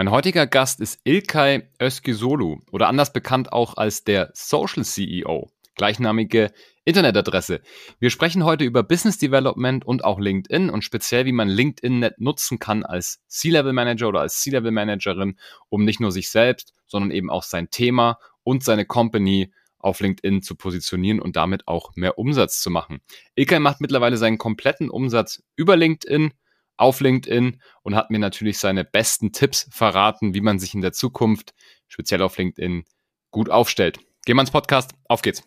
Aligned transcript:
Mein 0.00 0.12
heutiger 0.12 0.46
Gast 0.46 0.80
ist 0.80 0.98
Ilkay 1.04 1.68
Özkisolu 1.78 2.60
oder 2.70 2.88
anders 2.88 3.12
bekannt 3.12 3.52
auch 3.52 3.76
als 3.76 4.02
der 4.02 4.30
Social 4.32 4.82
CEO, 4.82 5.50
gleichnamige 5.74 6.52
Internetadresse. 6.86 7.60
Wir 7.98 8.08
sprechen 8.08 8.42
heute 8.44 8.64
über 8.64 8.82
Business 8.82 9.18
Development 9.18 9.84
und 9.84 10.02
auch 10.02 10.18
LinkedIn 10.18 10.70
und 10.70 10.84
speziell, 10.84 11.26
wie 11.26 11.32
man 11.32 11.50
LinkedIn 11.50 12.12
nutzen 12.16 12.58
kann 12.58 12.82
als 12.82 13.20
C-Level 13.26 13.74
Manager 13.74 14.08
oder 14.08 14.20
als 14.20 14.40
C-Level 14.40 14.70
Managerin, 14.70 15.36
um 15.68 15.84
nicht 15.84 16.00
nur 16.00 16.12
sich 16.12 16.30
selbst, 16.30 16.72
sondern 16.86 17.10
eben 17.10 17.28
auch 17.28 17.42
sein 17.42 17.68
Thema 17.68 18.18
und 18.42 18.64
seine 18.64 18.86
Company 18.86 19.52
auf 19.78 20.00
LinkedIn 20.00 20.40
zu 20.40 20.54
positionieren 20.54 21.20
und 21.20 21.36
damit 21.36 21.68
auch 21.68 21.94
mehr 21.94 22.16
Umsatz 22.16 22.62
zu 22.62 22.70
machen. 22.70 23.02
Ilkay 23.34 23.58
macht 23.58 23.82
mittlerweile 23.82 24.16
seinen 24.16 24.38
kompletten 24.38 24.88
Umsatz 24.88 25.42
über 25.56 25.76
LinkedIn, 25.76 26.32
auf 26.80 27.00
LinkedIn 27.00 27.60
und 27.82 27.94
hat 27.94 28.10
mir 28.10 28.18
natürlich 28.18 28.58
seine 28.58 28.84
besten 28.84 29.32
Tipps 29.32 29.68
verraten, 29.70 30.34
wie 30.34 30.40
man 30.40 30.58
sich 30.58 30.74
in 30.74 30.80
der 30.80 30.92
Zukunft, 30.92 31.54
speziell 31.88 32.22
auf 32.22 32.38
LinkedIn, 32.38 32.84
gut 33.30 33.50
aufstellt. 33.50 33.98
Gehen 34.24 34.36
wir 34.36 34.42
ins 34.42 34.50
Podcast. 34.50 34.92
Auf 35.08 35.22
geht's. 35.22 35.42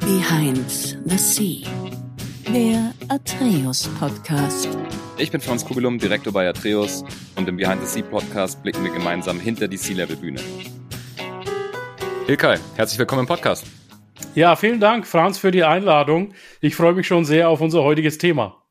Behind 0.00 0.70
the 1.04 1.18
Sea. 1.18 1.68
Der 2.48 2.92
Atreus 3.08 3.88
Podcast. 3.98 4.68
Ich 5.16 5.30
bin 5.30 5.40
Franz 5.40 5.64
Kugelum, 5.64 5.98
Direktor 5.98 6.32
bei 6.32 6.48
Atreus 6.48 7.04
und 7.36 7.48
im 7.48 7.56
Behind 7.56 7.80
the 7.80 7.86
Sea 7.86 8.02
Podcast 8.02 8.62
blicken 8.62 8.84
wir 8.84 8.92
gemeinsam 8.92 9.40
hinter 9.40 9.68
die 9.68 9.76
Sea-Level 9.76 10.16
Bühne. 10.16 10.40
Ilkay, 12.26 12.58
herzlich 12.76 12.98
willkommen 12.98 13.20
im 13.20 13.26
Podcast. 13.26 13.66
Ja, 14.34 14.56
vielen 14.56 14.80
Dank, 14.80 15.06
Franz, 15.06 15.38
für 15.38 15.50
die 15.50 15.64
Einladung. 15.64 16.34
Ich 16.60 16.74
freue 16.74 16.94
mich 16.94 17.06
schon 17.06 17.24
sehr 17.24 17.48
auf 17.48 17.60
unser 17.60 17.82
heutiges 17.82 18.18
Thema. 18.18 18.61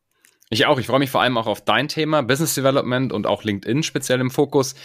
Ich 0.53 0.65
auch. 0.65 0.79
Ich 0.79 0.87
freue 0.87 0.99
mich 0.99 1.09
vor 1.09 1.21
allem 1.21 1.37
auch 1.37 1.47
auf 1.47 1.61
dein 1.61 1.87
Thema, 1.87 2.21
Business 2.23 2.55
Development 2.55 3.13
und 3.13 3.25
auch 3.25 3.45
LinkedIn 3.45 3.83
speziell 3.83 4.19
im 4.19 4.29
Fokus. 4.29 4.75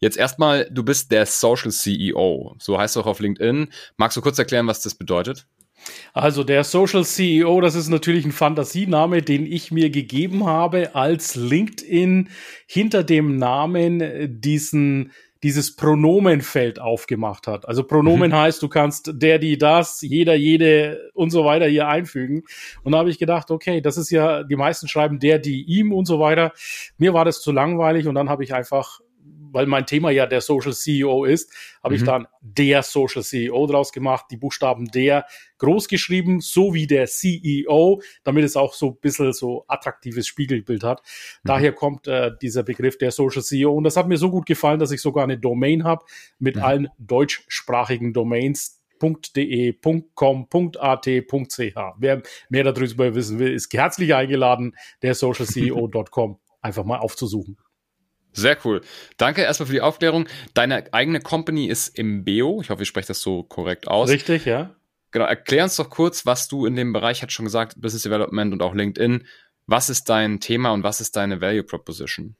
Jetzt 0.00 0.16
erstmal, 0.16 0.68
du 0.68 0.82
bist 0.82 1.12
der 1.12 1.26
Social 1.26 1.70
CEO. 1.70 2.56
So 2.58 2.76
heißt 2.76 2.96
es 2.96 3.02
auch 3.02 3.06
auf 3.06 3.20
LinkedIn. 3.20 3.68
Magst 3.96 4.16
du 4.16 4.20
kurz 4.20 4.40
erklären, 4.40 4.66
was 4.66 4.82
das 4.82 4.96
bedeutet? 4.96 5.46
Also 6.12 6.42
der 6.42 6.64
Social 6.64 7.04
CEO, 7.04 7.60
das 7.60 7.76
ist 7.76 7.88
natürlich 7.88 8.24
ein 8.24 8.32
Fantasiename, 8.32 9.22
den 9.22 9.46
ich 9.46 9.70
mir 9.70 9.90
gegeben 9.90 10.46
habe, 10.46 10.96
als 10.96 11.36
LinkedIn 11.36 12.28
hinter 12.66 13.04
dem 13.04 13.38
Namen 13.38 14.40
diesen 14.40 15.12
dieses 15.42 15.74
Pronomenfeld 15.74 16.80
aufgemacht 16.80 17.46
hat. 17.46 17.66
Also 17.66 17.84
Pronomen 17.84 18.30
mhm. 18.30 18.36
heißt, 18.36 18.62
du 18.62 18.68
kannst 18.68 19.10
der, 19.14 19.38
die, 19.38 19.58
das, 19.58 20.00
jeder, 20.02 20.34
jede 20.34 21.10
und 21.14 21.30
so 21.30 21.44
weiter 21.44 21.66
hier 21.66 21.88
einfügen. 21.88 22.44
Und 22.84 22.92
da 22.92 22.98
habe 22.98 23.10
ich 23.10 23.18
gedacht, 23.18 23.50
okay, 23.50 23.80
das 23.80 23.96
ist 23.96 24.10
ja, 24.10 24.44
die 24.44 24.56
meisten 24.56 24.88
schreiben 24.88 25.18
der, 25.18 25.38
die, 25.38 25.62
ihm 25.62 25.92
und 25.92 26.06
so 26.06 26.20
weiter. 26.20 26.52
Mir 26.96 27.12
war 27.12 27.24
das 27.24 27.40
zu 27.40 27.50
langweilig 27.50 28.06
und 28.06 28.14
dann 28.14 28.28
habe 28.28 28.44
ich 28.44 28.54
einfach 28.54 29.00
weil 29.52 29.66
mein 29.66 29.86
Thema 29.86 30.10
ja 30.10 30.26
der 30.26 30.40
Social 30.40 30.72
CEO 30.72 31.24
ist, 31.24 31.52
habe 31.82 31.94
mhm. 31.94 32.00
ich 32.00 32.06
dann 32.06 32.26
der 32.40 32.82
Social 32.82 33.22
CEO 33.22 33.66
draus 33.66 33.92
gemacht, 33.92 34.26
die 34.30 34.36
Buchstaben 34.36 34.86
der 34.86 35.26
groß 35.58 35.88
geschrieben, 35.88 36.40
so 36.40 36.74
wie 36.74 36.86
der 36.86 37.06
CEO, 37.06 38.02
damit 38.24 38.44
es 38.44 38.56
auch 38.56 38.74
so 38.74 38.88
ein 38.90 38.96
bisschen 39.00 39.32
so 39.32 39.64
attraktives 39.68 40.26
Spiegelbild 40.26 40.82
hat. 40.82 41.02
Mhm. 41.42 41.48
Daher 41.48 41.72
kommt 41.72 42.08
äh, 42.08 42.32
dieser 42.40 42.62
Begriff 42.62 42.98
der 42.98 43.10
Social 43.10 43.42
CEO 43.42 43.72
und 43.72 43.84
das 43.84 43.96
hat 43.96 44.08
mir 44.08 44.18
so 44.18 44.30
gut 44.30 44.46
gefallen, 44.46 44.80
dass 44.80 44.90
ich 44.90 45.00
sogar 45.00 45.24
eine 45.24 45.38
Domain 45.38 45.84
habe 45.84 46.04
mit 46.38 46.56
mhm. 46.56 46.62
allen 46.62 46.88
deutschsprachigen 46.98 48.12
Domains, 48.12 48.82
.de, 49.36 49.76
.com, 50.14 50.48
.at, 50.78 51.02
.ch. 51.02 51.74
Wer 51.98 52.22
mehr 52.48 52.64
darüber 52.64 53.14
wissen 53.14 53.38
will, 53.38 53.52
ist 53.52 53.72
herzlich 53.72 54.14
eingeladen, 54.14 54.76
der 55.02 55.14
socialceo.com 55.14 56.38
einfach 56.60 56.84
mal 56.84 56.98
aufzusuchen. 56.98 57.56
Sehr 58.32 58.56
cool. 58.64 58.80
Danke 59.16 59.42
erstmal 59.42 59.66
für 59.66 59.72
die 59.72 59.80
Aufklärung. 59.80 60.28
Deine 60.54 60.92
eigene 60.92 61.20
Company 61.20 61.66
ist 61.66 61.98
Imbeo. 61.98 62.60
Ich 62.62 62.70
hoffe, 62.70 62.82
ich 62.82 62.88
spreche 62.88 63.08
das 63.08 63.20
so 63.20 63.42
korrekt 63.42 63.88
aus. 63.88 64.08
Richtig, 64.08 64.46
ja. 64.46 64.74
Genau. 65.10 65.26
Erklär 65.26 65.64
uns 65.64 65.76
doch 65.76 65.90
kurz, 65.90 66.24
was 66.24 66.48
du 66.48 66.64
in 66.64 66.74
dem 66.74 66.92
Bereich, 66.92 67.22
hat 67.22 67.32
schon 67.32 67.44
gesagt, 67.44 67.80
Business 67.80 68.02
Development 68.02 68.52
und 68.52 68.62
auch 68.62 68.74
LinkedIn. 68.74 69.26
Was 69.66 69.90
ist 69.90 70.08
dein 70.08 70.40
Thema 70.40 70.72
und 70.72 70.82
was 70.82 71.00
ist 71.00 71.14
deine 71.16 71.40
Value 71.40 71.62
Proposition? 71.62 72.34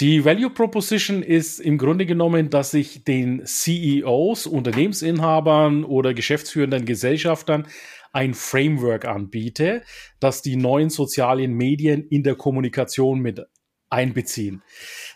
Die 0.00 0.24
Value 0.24 0.50
Proposition 0.50 1.22
ist 1.22 1.60
im 1.60 1.78
Grunde 1.78 2.06
genommen, 2.06 2.50
dass 2.50 2.74
ich 2.74 3.04
den 3.04 3.44
CEOs, 3.44 4.46
Unternehmensinhabern 4.46 5.84
oder 5.84 6.12
geschäftsführenden 6.12 6.84
Gesellschaftern 6.84 7.66
ein 8.12 8.34
Framework 8.34 9.04
anbiete, 9.04 9.82
das 10.20 10.42
die 10.42 10.56
neuen 10.56 10.90
sozialen 10.90 11.52
Medien 11.52 12.06
in 12.08 12.22
der 12.22 12.34
Kommunikation 12.34 13.20
mit 13.20 13.42
einbeziehen. 13.88 14.62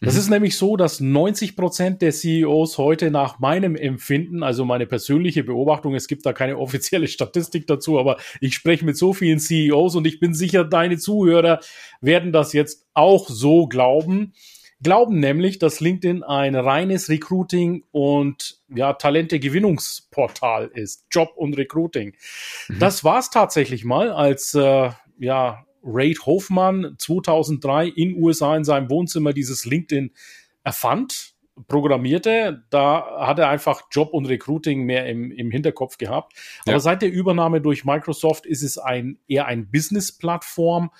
Das 0.00 0.14
mhm. 0.14 0.20
ist 0.20 0.30
nämlich 0.30 0.56
so, 0.56 0.76
dass 0.76 1.00
90 1.00 1.56
Prozent 1.56 2.02
der 2.02 2.12
CEOs 2.12 2.78
heute 2.78 3.10
nach 3.10 3.38
meinem 3.40 3.74
Empfinden, 3.76 4.42
also 4.42 4.64
meine 4.64 4.86
persönliche 4.86 5.44
Beobachtung, 5.44 5.94
es 5.94 6.06
gibt 6.06 6.24
da 6.24 6.32
keine 6.32 6.56
offizielle 6.58 7.08
Statistik 7.08 7.66
dazu, 7.66 7.98
aber 7.98 8.18
ich 8.40 8.54
spreche 8.54 8.84
mit 8.84 8.96
so 8.96 9.12
vielen 9.12 9.40
CEOs 9.40 9.96
und 9.96 10.06
ich 10.06 10.20
bin 10.20 10.34
sicher, 10.34 10.64
deine 10.64 10.98
Zuhörer 10.98 11.60
werden 12.00 12.32
das 12.32 12.52
jetzt 12.52 12.86
auch 12.94 13.28
so 13.28 13.66
glauben. 13.66 14.34
Glauben 14.82 15.20
nämlich, 15.20 15.58
dass 15.58 15.80
LinkedIn 15.80 16.22
ein 16.22 16.54
reines 16.54 17.10
Recruiting 17.10 17.84
und 17.90 18.60
ja, 18.74 18.94
Talente-Gewinnungsportal 18.94 20.70
ist. 20.72 21.04
Job 21.10 21.32
und 21.36 21.58
Recruiting. 21.58 22.14
Mhm. 22.68 22.78
Das 22.78 23.04
war 23.04 23.18
es 23.18 23.28
tatsächlich 23.28 23.84
mal, 23.84 24.10
als 24.10 24.54
äh, 24.54 24.90
ja, 25.18 25.66
Raid 25.82 26.26
Hofmann 26.26 26.94
2003 26.98 27.86
in 27.88 28.22
USA 28.22 28.56
in 28.56 28.64
seinem 28.64 28.90
Wohnzimmer 28.90 29.32
dieses 29.32 29.64
LinkedIn 29.64 30.12
erfand, 30.62 31.34
programmierte. 31.68 32.64
Da 32.70 33.26
hat 33.26 33.38
er 33.38 33.48
einfach 33.48 33.82
Job 33.90 34.12
und 34.12 34.26
Recruiting 34.26 34.82
mehr 34.82 35.06
im, 35.06 35.30
im 35.30 35.50
Hinterkopf 35.50 35.98
gehabt. 35.98 36.34
Aber 36.62 36.72
ja. 36.72 36.80
seit 36.80 37.02
der 37.02 37.12
Übernahme 37.12 37.60
durch 37.60 37.84
Microsoft 37.84 38.46
ist 38.46 38.62
es 38.62 38.78
ein, 38.78 39.18
eher 39.26 39.46
ein 39.46 39.70
Business-Plattform 39.70 40.90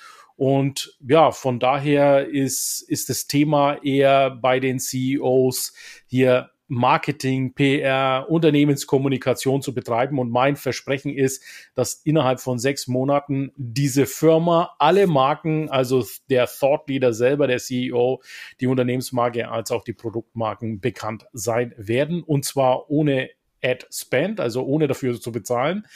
und 0.41 0.97
ja, 1.07 1.33
von 1.33 1.61
daher 1.61 2.27
ist, 2.27 2.81
ist 2.89 3.11
das 3.11 3.27
Thema 3.27 3.75
eher 3.85 4.31
bei 4.31 4.59
den 4.59 4.79
CEOs 4.79 5.75
hier 6.07 6.51
Marketing, 6.71 7.53
PR, 7.53 8.27
Unternehmenskommunikation 8.29 9.61
zu 9.61 9.75
betreiben. 9.75 10.21
Und 10.21 10.31
mein 10.31 10.55
Versprechen 10.55 11.13
ist, 11.13 11.43
dass 11.75 11.95
innerhalb 11.95 12.41
von 12.41 12.61
sechs 12.61 12.87
Monaten 12.87 13.51
diese 13.57 14.07
Firma 14.07 14.75
alle 14.79 15.09
Marken, 15.09 15.69
also 15.69 16.07
der 16.31 16.47
Thought 16.47 16.89
Leader 16.89 17.13
selber, 17.13 17.49
der 17.49 17.59
CEO, 17.59 18.23
die 18.61 18.69
Unternehmensmarke 18.69 19.51
als 19.51 19.73
auch 19.73 19.83
die 19.83 19.93
Produktmarken 19.93 20.81
bekannt 20.81 21.27
sein 21.33 21.75
werden. 21.77 22.23
Und 22.23 22.45
zwar 22.45 22.89
ohne 22.89 23.31
Ad 23.63 23.87
Spend, 23.91 24.39
also 24.39 24.65
ohne 24.65 24.87
dafür 24.87 25.21
zu 25.21 25.33
bezahlen, 25.33 25.87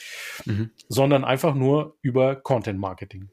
mhm. 0.44 0.70
sondern 0.88 1.24
einfach 1.24 1.54
nur 1.54 1.96
über 2.02 2.34
Content 2.34 2.80
Marketing. 2.80 3.30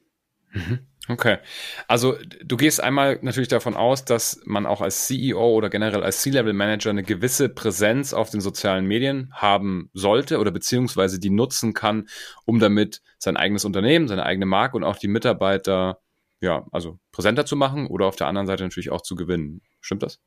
Mhm. 0.54 0.80
Okay. 1.12 1.40
Also 1.88 2.16
du 2.44 2.56
gehst 2.56 2.82
einmal 2.82 3.20
natürlich 3.22 3.50
davon 3.50 3.76
aus, 3.76 4.06
dass 4.06 4.40
man 4.46 4.66
auch 4.66 4.80
als 4.82 5.08
CEO 5.08 5.54
oder 5.56 5.70
generell 5.70 6.04
als 6.04 6.22
C-Level-Manager 6.22 6.90
eine 6.90 7.04
gewisse 7.04 7.50
Präsenz 7.50 8.14
auf 8.14 8.30
den 8.30 8.40
sozialen 8.40 8.86
Medien 8.86 9.30
haben 9.34 9.90
sollte 9.94 10.40
oder 10.40 10.52
beziehungsweise 10.52 11.20
die 11.20 11.30
nutzen 11.30 11.74
kann, 11.74 12.08
um 12.46 12.60
damit 12.60 13.02
sein 13.18 13.36
eigenes 13.36 13.66
Unternehmen, 13.66 14.08
seine 14.08 14.26
eigene 14.26 14.46
Marke 14.46 14.78
und 14.78 14.86
auch 14.86 14.98
die 14.98 15.10
Mitarbeiter, 15.10 16.00
ja, 16.40 16.66
also 16.72 16.98
präsenter 17.12 17.46
zu 17.46 17.58
machen 17.58 17.88
oder 17.88 18.06
auf 18.06 18.16
der 18.16 18.28
anderen 18.28 18.48
Seite 18.48 18.64
natürlich 18.64 18.92
auch 18.92 19.02
zu 19.02 19.16
gewinnen. 19.16 19.62
Stimmt 19.82 20.04
das? 20.04 20.20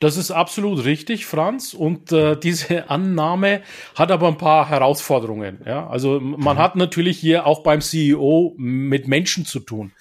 Das 0.00 0.16
ist 0.16 0.30
absolut 0.30 0.84
richtig, 0.84 1.26
Franz. 1.26 1.74
Und 1.74 2.12
äh, 2.12 2.36
diese 2.36 2.90
Annahme 2.90 3.62
hat 3.94 4.10
aber 4.10 4.28
ein 4.28 4.38
paar 4.38 4.68
Herausforderungen. 4.68 5.60
Ja? 5.66 5.88
Also 5.88 6.20
man 6.20 6.56
mhm. 6.56 6.60
hat 6.60 6.76
natürlich 6.76 7.18
hier 7.18 7.46
auch 7.46 7.62
beim 7.62 7.80
CEO 7.80 8.54
mit 8.56 9.08
Menschen 9.08 9.44
zu 9.44 9.60
tun. 9.60 9.92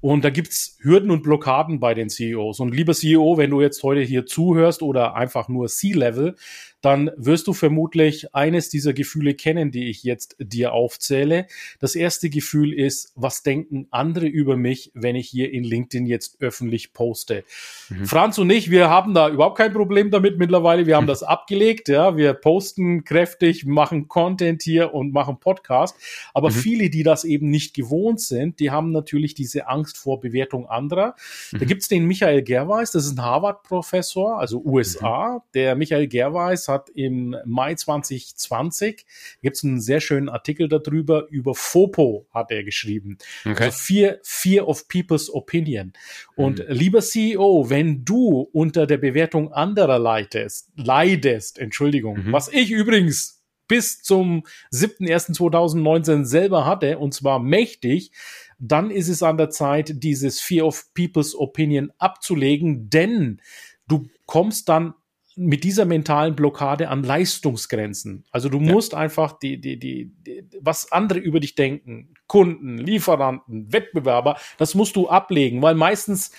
Und 0.00 0.24
da 0.24 0.30
gibt's 0.30 0.78
Hürden 0.80 1.10
und 1.10 1.22
Blockaden 1.22 1.80
bei 1.80 1.94
den 1.94 2.08
CEOs. 2.08 2.60
Und 2.60 2.74
lieber 2.74 2.94
CEO, 2.94 3.36
wenn 3.36 3.50
du 3.50 3.60
jetzt 3.60 3.82
heute 3.82 4.00
hier 4.00 4.26
zuhörst 4.26 4.82
oder 4.82 5.14
einfach 5.14 5.48
nur 5.48 5.68
C-Level, 5.68 6.36
dann 6.80 7.10
wirst 7.16 7.48
du 7.48 7.52
vermutlich 7.52 8.34
eines 8.34 8.68
dieser 8.68 8.92
Gefühle 8.92 9.34
kennen, 9.34 9.70
die 9.70 9.88
ich 9.88 10.04
jetzt 10.04 10.36
dir 10.38 10.72
aufzähle. 10.72 11.46
Das 11.80 11.96
erste 11.96 12.30
Gefühl 12.30 12.72
ist, 12.72 13.12
was 13.16 13.42
denken 13.42 13.88
andere 13.90 14.26
über 14.26 14.56
mich, 14.56 14.92
wenn 14.94 15.16
ich 15.16 15.28
hier 15.28 15.52
in 15.52 15.64
LinkedIn 15.64 16.06
jetzt 16.06 16.40
öffentlich 16.40 16.92
poste? 16.92 17.44
Mhm. 17.88 18.06
Franz 18.06 18.38
und 18.38 18.50
ich, 18.50 18.70
wir 18.70 18.88
haben 18.88 19.12
da 19.12 19.28
überhaupt 19.28 19.58
kein 19.58 19.72
Problem 19.72 20.10
damit 20.10 20.38
mittlerweile. 20.38 20.86
Wir 20.86 20.96
haben 20.96 21.04
mhm. 21.04 21.08
das 21.08 21.22
abgelegt, 21.24 21.88
ja. 21.88 22.16
Wir 22.16 22.32
posten 22.34 23.04
kräftig, 23.04 23.66
machen 23.66 24.06
Content 24.06 24.62
hier 24.62 24.94
und 24.94 25.12
machen 25.12 25.40
Podcast. 25.40 25.96
Aber 26.32 26.50
mhm. 26.50 26.54
viele, 26.54 26.90
die 26.90 27.02
das 27.02 27.24
eben 27.24 27.50
nicht 27.50 27.74
gewohnt 27.74 28.20
sind, 28.20 28.60
die 28.60 28.70
haben 28.70 28.92
natürlich 28.92 29.34
diese 29.34 29.66
Angst 29.66 29.98
vor 29.98 30.20
Bewertung 30.20 30.68
anderer. 30.68 31.16
Da 31.50 31.58
mhm. 31.58 31.66
gibt's 31.66 31.88
den 31.88 32.04
Michael 32.06 32.42
Gerweis, 32.42 32.92
das 32.92 33.06
ist 33.06 33.18
ein 33.18 33.24
Harvard-Professor, 33.24 34.38
also 34.38 34.62
USA. 34.64 35.38
Mhm. 35.38 35.40
Der 35.54 35.74
Michael 35.74 36.06
Gerweis 36.06 36.67
hat 36.68 36.90
im 36.90 37.36
Mai 37.44 37.74
2020, 37.74 39.06
gibt 39.42 39.56
es 39.56 39.64
einen 39.64 39.80
sehr 39.80 40.00
schönen 40.00 40.28
Artikel 40.28 40.68
darüber, 40.68 41.26
über 41.30 41.54
FOPO 41.54 42.26
hat 42.30 42.50
er 42.50 42.64
geschrieben. 42.64 43.18
Okay. 43.44 43.64
Also 43.64 43.78
Fear, 43.78 44.18
Fear 44.22 44.68
of 44.68 44.88
People's 44.88 45.32
Opinion. 45.32 45.92
Und 46.36 46.58
mhm. 46.60 46.64
lieber 46.68 47.00
CEO, 47.00 47.70
wenn 47.70 48.04
du 48.04 48.48
unter 48.52 48.86
der 48.86 48.98
Bewertung 48.98 49.52
anderer 49.52 49.98
leidest, 49.98 50.70
leidest, 50.76 51.58
Entschuldigung, 51.58 52.26
mhm. 52.26 52.32
was 52.32 52.48
ich 52.48 52.70
übrigens 52.70 53.38
bis 53.68 54.02
zum 54.02 54.44
7.1.2019 54.72 56.24
selber 56.24 56.64
hatte, 56.64 56.98
und 56.98 57.14
zwar 57.14 57.38
mächtig, 57.38 58.12
dann 58.58 58.90
ist 58.90 59.08
es 59.08 59.22
an 59.22 59.36
der 59.36 59.50
Zeit, 59.50 60.02
dieses 60.02 60.40
Fear 60.40 60.66
of 60.66 60.86
People's 60.94 61.34
Opinion 61.34 61.92
abzulegen, 61.98 62.90
denn 62.90 63.40
du 63.86 64.08
kommst 64.26 64.68
dann 64.68 64.94
mit 65.38 65.62
dieser 65.62 65.84
mentalen 65.84 66.34
Blockade 66.34 66.88
an 66.88 67.04
Leistungsgrenzen. 67.04 68.24
Also 68.32 68.48
du 68.48 68.58
ja. 68.58 68.72
musst 68.72 68.94
einfach 68.94 69.38
die, 69.38 69.60
die, 69.60 69.78
die, 69.78 70.10
die, 70.26 70.44
was 70.60 70.90
andere 70.90 71.20
über 71.20 71.38
dich 71.38 71.54
denken, 71.54 72.14
Kunden, 72.26 72.76
Lieferanten, 72.76 73.72
Wettbewerber, 73.72 74.36
das 74.58 74.74
musst 74.74 74.96
du 74.96 75.08
ablegen, 75.08 75.62
weil 75.62 75.76
meistens 75.76 76.32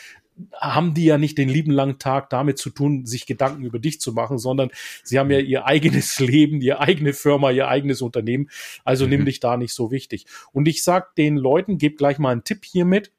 haben 0.53 0.93
die 0.93 1.05
ja 1.05 1.17
nicht 1.17 1.37
den 1.37 1.49
lieben 1.49 1.71
langen 1.71 1.97
Tag 1.99 2.29
damit 2.29 2.57
zu 2.57 2.69
tun, 2.69 3.05
sich 3.05 3.25
Gedanken 3.25 3.63
über 3.63 3.79
dich 3.79 4.01
zu 4.01 4.13
machen, 4.13 4.37
sondern 4.37 4.69
sie 5.03 5.17
haben 5.17 5.31
ja 5.31 5.39
ihr 5.39 5.65
eigenes 5.65 6.19
Leben, 6.19 6.61
ihre 6.61 6.81
eigene 6.81 7.13
Firma, 7.13 7.51
ihr 7.51 7.67
eigenes 7.69 8.01
Unternehmen. 8.01 8.49
Also 8.83 9.05
mhm. 9.05 9.11
nimm 9.11 9.25
dich 9.25 9.39
da 9.39 9.55
nicht 9.55 9.73
so 9.73 9.91
wichtig. 9.91 10.25
Und 10.51 10.67
ich 10.67 10.83
sag 10.83 11.15
den 11.15 11.37
Leuten, 11.37 11.77
gebe 11.77 11.95
gleich 11.95 12.19
mal 12.19 12.31
einen 12.31 12.43
Tipp 12.43 12.65
hiermit 12.65 13.11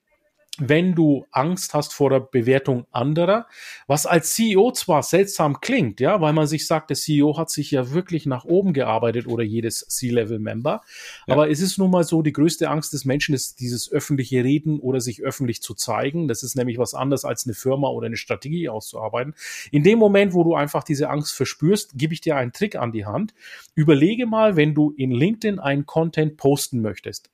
wenn 0.59 0.95
du 0.95 1.27
Angst 1.31 1.75
hast 1.75 1.95
vor 1.95 2.11
der 2.11 2.21
Bewertung 2.21 2.87
anderer, 2.91 3.47
was 3.87 4.05
als 4.05 4.35
CEO 4.35 4.73
zwar 4.73 5.03
seltsam 5.03 5.61
klingt, 5.61 6.01
ja, 6.01 6.21
weil 6.21 6.33
man 6.33 6.47
sich 6.47 6.67
sagt, 6.67 6.91
der 6.91 6.97
CEO 6.97 7.39
hat 7.39 7.51
sich 7.51 7.71
ja 7.71 7.93
wirklich 7.93 8.27
nach 8.27 8.45
oben 8.45 8.73
gearbeitet 8.73 9.27
oder 9.27 9.43
jedes 9.43 9.87
C-Level-Member, 9.89 10.83
ja. 11.27 11.35
aber 11.35 11.51
es 11.51 11.61
ist 11.61 11.79
nun 11.79 11.91
mal 11.91 12.05
so, 12.05 12.23
die 12.23 12.33
größte 12.33 12.69
Angst 12.69 12.93
des 12.93 13.05
Menschen 13.05 13.35
ist 13.35 13.61
dieses 13.61 13.91
öffentliche 13.91 14.45
Reden 14.45 14.81
oder 14.81 15.01
sich 15.01 15.23
öffentlich 15.23 15.63
zu 15.63 15.75
zeigen. 15.75 16.29
Das 16.29 16.43
ist 16.43 16.57
nämlich 16.57 16.79
was 16.79 16.95
anderes 16.95 17.25
als 17.25 17.47
eine 17.47 17.55
Firma 17.55 17.89
oder 17.89 18.07
eine 18.07 18.17
Strategie 18.17 18.69
auszuarbeiten. 18.69 19.35
In 19.71 19.83
dem 19.83 19.99
Moment, 19.99 20.35
wo 20.35 20.45
du 20.45 20.55
einfach 20.55 20.85
diese 20.85 21.09
Angst 21.09 21.35
verspürst, 21.35 21.93
gebe 21.95 22.13
ich 22.13 22.21
dir 22.21 22.37
einen 22.37 22.53
Trick 22.53 22.77
an 22.77 22.93
die 22.93 23.07
Hand. 23.07 23.35
Überlege 23.75 24.27
mal, 24.27 24.57
wenn 24.57 24.75
du 24.75 24.91
in 24.91 25.11
LinkedIn 25.11 25.59
einen 25.59 25.87
Content 25.87 26.37
posten 26.37 26.83
möchtest 26.83 27.31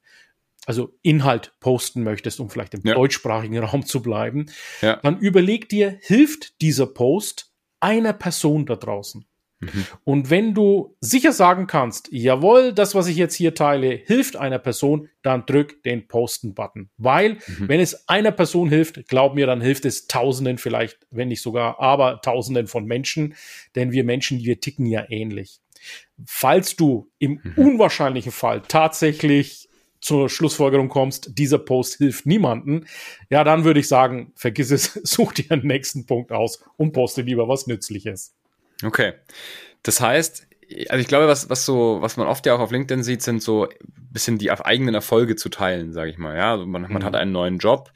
also 0.66 0.92
Inhalt 1.02 1.54
posten 1.60 2.02
möchtest, 2.02 2.40
um 2.40 2.50
vielleicht 2.50 2.74
im 2.74 2.82
ja. 2.84 2.94
deutschsprachigen 2.94 3.58
Raum 3.58 3.86
zu 3.86 4.02
bleiben, 4.02 4.46
ja. 4.82 4.96
dann 5.02 5.18
überleg 5.18 5.68
dir, 5.70 5.98
hilft 6.02 6.60
dieser 6.60 6.86
Post 6.86 7.52
einer 7.80 8.12
Person 8.12 8.66
da 8.66 8.76
draußen? 8.76 9.24
Mhm. 9.60 9.86
Und 10.04 10.30
wenn 10.30 10.54
du 10.54 10.96
sicher 11.00 11.32
sagen 11.32 11.66
kannst, 11.66 12.08
jawohl, 12.12 12.72
das, 12.72 12.94
was 12.94 13.06
ich 13.06 13.16
jetzt 13.16 13.34
hier 13.34 13.54
teile, 13.54 13.90
hilft 13.90 14.36
einer 14.36 14.58
Person, 14.58 15.08
dann 15.22 15.46
drück 15.46 15.82
den 15.82 16.08
Posten-Button. 16.08 16.90
Weil, 16.98 17.34
mhm. 17.46 17.68
wenn 17.68 17.80
es 17.80 18.08
einer 18.08 18.32
Person 18.32 18.68
hilft, 18.68 19.08
glaub 19.08 19.34
mir, 19.34 19.46
dann 19.46 19.60
hilft 19.62 19.86
es 19.86 20.08
Tausenden 20.08 20.58
vielleicht, 20.58 21.06
wenn 21.10 21.28
nicht 21.28 21.40
sogar, 21.40 21.80
aber 21.80 22.20
Tausenden 22.20 22.66
von 22.66 22.84
Menschen, 22.84 23.34
denn 23.74 23.92
wir 23.92 24.04
Menschen, 24.04 24.40
wir 24.40 24.60
ticken 24.60 24.86
ja 24.86 25.06
ähnlich. 25.08 25.60
Falls 26.24 26.76
du 26.76 27.10
im 27.18 27.40
mhm. 27.42 27.52
unwahrscheinlichen 27.56 28.32
Fall 28.32 28.62
tatsächlich 28.66 29.65
zur 30.00 30.28
Schlussfolgerung 30.28 30.88
kommst, 30.88 31.38
dieser 31.38 31.58
Post 31.58 31.96
hilft 31.96 32.26
niemanden, 32.26 32.86
ja, 33.30 33.44
dann 33.44 33.64
würde 33.64 33.80
ich 33.80 33.88
sagen, 33.88 34.32
vergiss 34.36 34.70
es, 34.70 34.92
such 35.02 35.32
dir 35.34 35.50
einen 35.50 35.66
nächsten 35.66 36.06
Punkt 36.06 36.32
aus 36.32 36.62
und 36.76 36.92
poste 36.92 37.22
lieber 37.22 37.48
was 37.48 37.66
Nützliches. 37.66 38.34
Okay. 38.84 39.14
Das 39.82 40.00
heißt, 40.00 40.46
also 40.88 41.00
ich 41.00 41.08
glaube, 41.08 41.28
was, 41.28 41.48
was 41.48 41.64
so, 41.64 41.98
was 42.00 42.16
man 42.16 42.26
oft 42.26 42.44
ja 42.46 42.54
auch 42.54 42.60
auf 42.60 42.72
LinkedIn 42.72 43.02
sieht, 43.02 43.22
sind 43.22 43.42
so 43.42 43.68
bisschen 44.16 44.38
die 44.38 44.50
eigenen 44.50 44.94
Erfolge 44.94 45.36
zu 45.36 45.48
teilen, 45.48 45.92
sage 45.92 46.10
ich 46.10 46.18
mal. 46.18 46.36
Ja, 46.36 46.52
also 46.52 46.66
man, 46.66 46.82
man 46.82 46.92
mhm. 46.92 47.04
hat 47.04 47.14
einen 47.14 47.32
neuen 47.32 47.58
Job, 47.58 47.92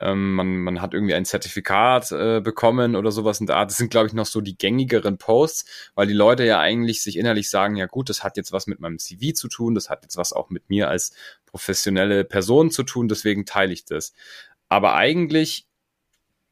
ähm, 0.00 0.34
man, 0.34 0.56
man 0.58 0.80
hat 0.80 0.92
irgendwie 0.92 1.14
ein 1.14 1.24
Zertifikat 1.24 2.10
äh, 2.12 2.40
bekommen 2.40 2.96
oder 2.96 3.12
sowas 3.12 3.40
in 3.40 3.46
der 3.46 3.56
Art. 3.56 3.70
Das 3.70 3.76
sind, 3.76 3.90
glaube 3.90 4.08
ich, 4.08 4.12
noch 4.12 4.26
so 4.26 4.40
die 4.40 4.58
gängigeren 4.58 5.18
Posts, 5.18 5.92
weil 5.94 6.06
die 6.06 6.14
Leute 6.14 6.44
ja 6.44 6.58
eigentlich 6.58 7.02
sich 7.02 7.16
innerlich 7.16 7.48
sagen, 7.48 7.76
ja 7.76 7.86
gut, 7.86 8.08
das 8.08 8.24
hat 8.24 8.36
jetzt 8.36 8.52
was 8.52 8.66
mit 8.66 8.80
meinem 8.80 8.98
CV 8.98 9.34
zu 9.34 9.48
tun, 9.48 9.74
das 9.74 9.90
hat 9.90 10.02
jetzt 10.02 10.16
was 10.16 10.32
auch 10.32 10.50
mit 10.50 10.68
mir 10.68 10.88
als 10.88 11.14
professionelle 11.46 12.24
Person 12.24 12.70
zu 12.70 12.82
tun, 12.82 13.08
deswegen 13.08 13.46
teile 13.46 13.72
ich 13.72 13.84
das. 13.84 14.14
Aber 14.68 14.94
eigentlich 14.94 15.66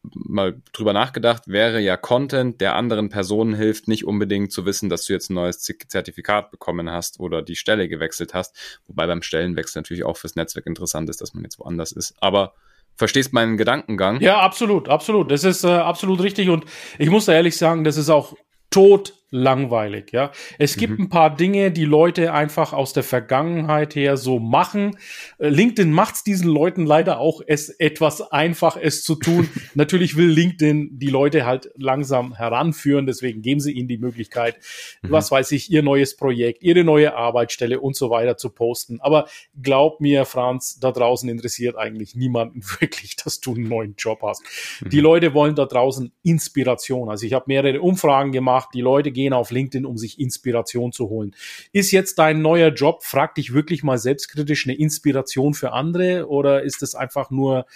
mal 0.03 0.61
drüber 0.73 0.93
nachgedacht, 0.93 1.47
wäre 1.47 1.81
ja 1.81 1.97
Content, 1.97 2.61
der 2.61 2.75
anderen 2.75 3.09
Personen 3.09 3.55
hilft, 3.55 3.87
nicht 3.87 4.05
unbedingt 4.05 4.53
zu 4.53 4.67
wissen, 4.67 4.88
dass 4.88 5.05
du 5.05 5.12
jetzt 5.12 5.31
ein 5.31 5.35
neues 5.35 5.61
Zertifikat 5.61 6.50
bekommen 6.50 6.91
hast 6.91 7.21
oder 7.21 7.43
die 7.43 7.56
Stelle 7.56 7.88
gewechselt 7.88 8.35
hast. 8.35 8.56
Wobei 8.87 9.06
beim 9.06 9.23
Stellenwechsel 9.23 9.81
natürlich 9.81 10.05
auch 10.05 10.17
fürs 10.17 10.35
Netzwerk 10.35 10.67
interessant 10.67 11.09
ist, 11.09 11.21
dass 11.21 11.35
man 11.35 11.45
jetzt 11.45 11.59
woanders 11.59 11.93
ist. 11.93 12.15
Aber 12.21 12.55
Verstehst 12.97 13.33
meinen 13.33 13.56
Gedankengang? 13.56 14.21
Ja, 14.21 14.41
absolut, 14.41 14.89
absolut. 14.89 15.31
Das 15.31 15.44
ist 15.44 15.65
äh, 15.65 15.69
absolut 15.69 16.23
richtig 16.23 16.49
und 16.50 16.65
ich 16.99 17.11
muss 17.11 17.27
da 17.27 17.33
ehrlich 17.33 17.56
sagen, 17.56 17.85
das 17.85 17.97
ist 17.97 18.11
auch 18.11 18.35
tot 18.71 19.15
langweilig, 19.32 20.12
ja. 20.12 20.31
Es 20.58 20.76
gibt 20.76 20.99
mhm. 20.99 21.06
ein 21.06 21.08
paar 21.08 21.34
Dinge, 21.34 21.73
die 21.73 21.87
Leute 21.87 22.34
einfach 22.34 22.75
aus 22.75 22.93
der 22.93 23.02
Vergangenheit 23.02 23.94
her 23.94 24.19
so 24.19 24.38
machen. 24.38 24.99
Äh, 25.38 25.49
LinkedIn 25.49 25.90
macht 25.90 26.17
es 26.17 26.23
diesen 26.23 26.49
Leuten 26.49 26.84
leider 26.84 27.19
auch 27.19 27.40
es 27.46 27.70
etwas 27.70 28.20
einfach, 28.31 28.76
es 28.76 29.02
zu 29.02 29.14
tun. 29.14 29.49
Natürlich 29.75 30.19
will 30.19 30.29
LinkedIn 30.29 30.99
die 30.99 31.08
Leute 31.08 31.46
halt 31.46 31.70
langsam 31.76 32.37
heranführen, 32.37 33.06
deswegen 33.06 33.40
geben 33.40 33.61
sie 33.61 33.73
ihnen 33.73 33.88
die 33.88 33.96
Möglichkeit, 33.96 34.58
mhm. 35.00 35.11
was 35.11 35.31
weiß 35.31 35.50
ich, 35.52 35.73
ihr 35.73 35.82
neues 35.82 36.14
Projekt, 36.14 36.62
ihre 36.62 36.85
neue 36.85 37.17
Arbeitsstelle 37.17 37.81
und 37.81 37.96
so 37.96 38.11
weiter 38.11 38.37
zu 38.37 38.50
posten. 38.50 39.00
Aber 39.00 39.26
glaub 39.62 40.02
mir, 40.02 40.26
Franz, 40.26 40.78
da 40.78 40.93
draußen 40.93 41.26
interessiert 41.31 41.76
eigentlich 41.78 42.14
niemanden 42.14 42.62
wirklich, 42.81 43.17
dass 43.17 43.40
du 43.40 43.55
einen 43.55 43.67
neuen 43.67 43.94
Job 43.96 44.20
hast. 44.23 44.43
Mhm. 44.82 44.90
Die 44.90 45.00
Leute 45.00 45.32
wollen 45.32 45.55
da 45.55 45.64
draußen 45.64 46.12
Inspiration. 46.23 47.08
Also 47.08 47.25
ich 47.25 47.32
habe 47.32 47.46
mehrere 47.49 47.81
Umfragen 47.81 48.31
gemacht, 48.31 48.69
die 48.75 48.82
Leute 48.82 49.11
gehen 49.11 49.22
gehen 49.23 49.33
auf 49.33 49.51
LinkedIn, 49.51 49.87
um 49.87 49.97
sich 49.97 50.19
Inspiration 50.19 50.93
zu 50.93 51.09
holen. 51.09 51.35
Ist 51.73 51.93
jetzt 51.93 52.19
dein 52.19 52.43
neuer 52.43 52.71
Job, 52.71 53.05
frag 53.05 53.35
dich 53.37 53.55
wirklich 53.55 53.83
mal 53.83 53.99
selbstkritisch, 53.99 54.67
eine 54.67 54.77
Inspiration 54.77 55.55
für 55.55 55.73
andere 55.73 56.29
oder 56.29 56.63
ist 56.63 56.83
es 56.83 56.95
einfach 56.95 57.31
nur 57.31 57.67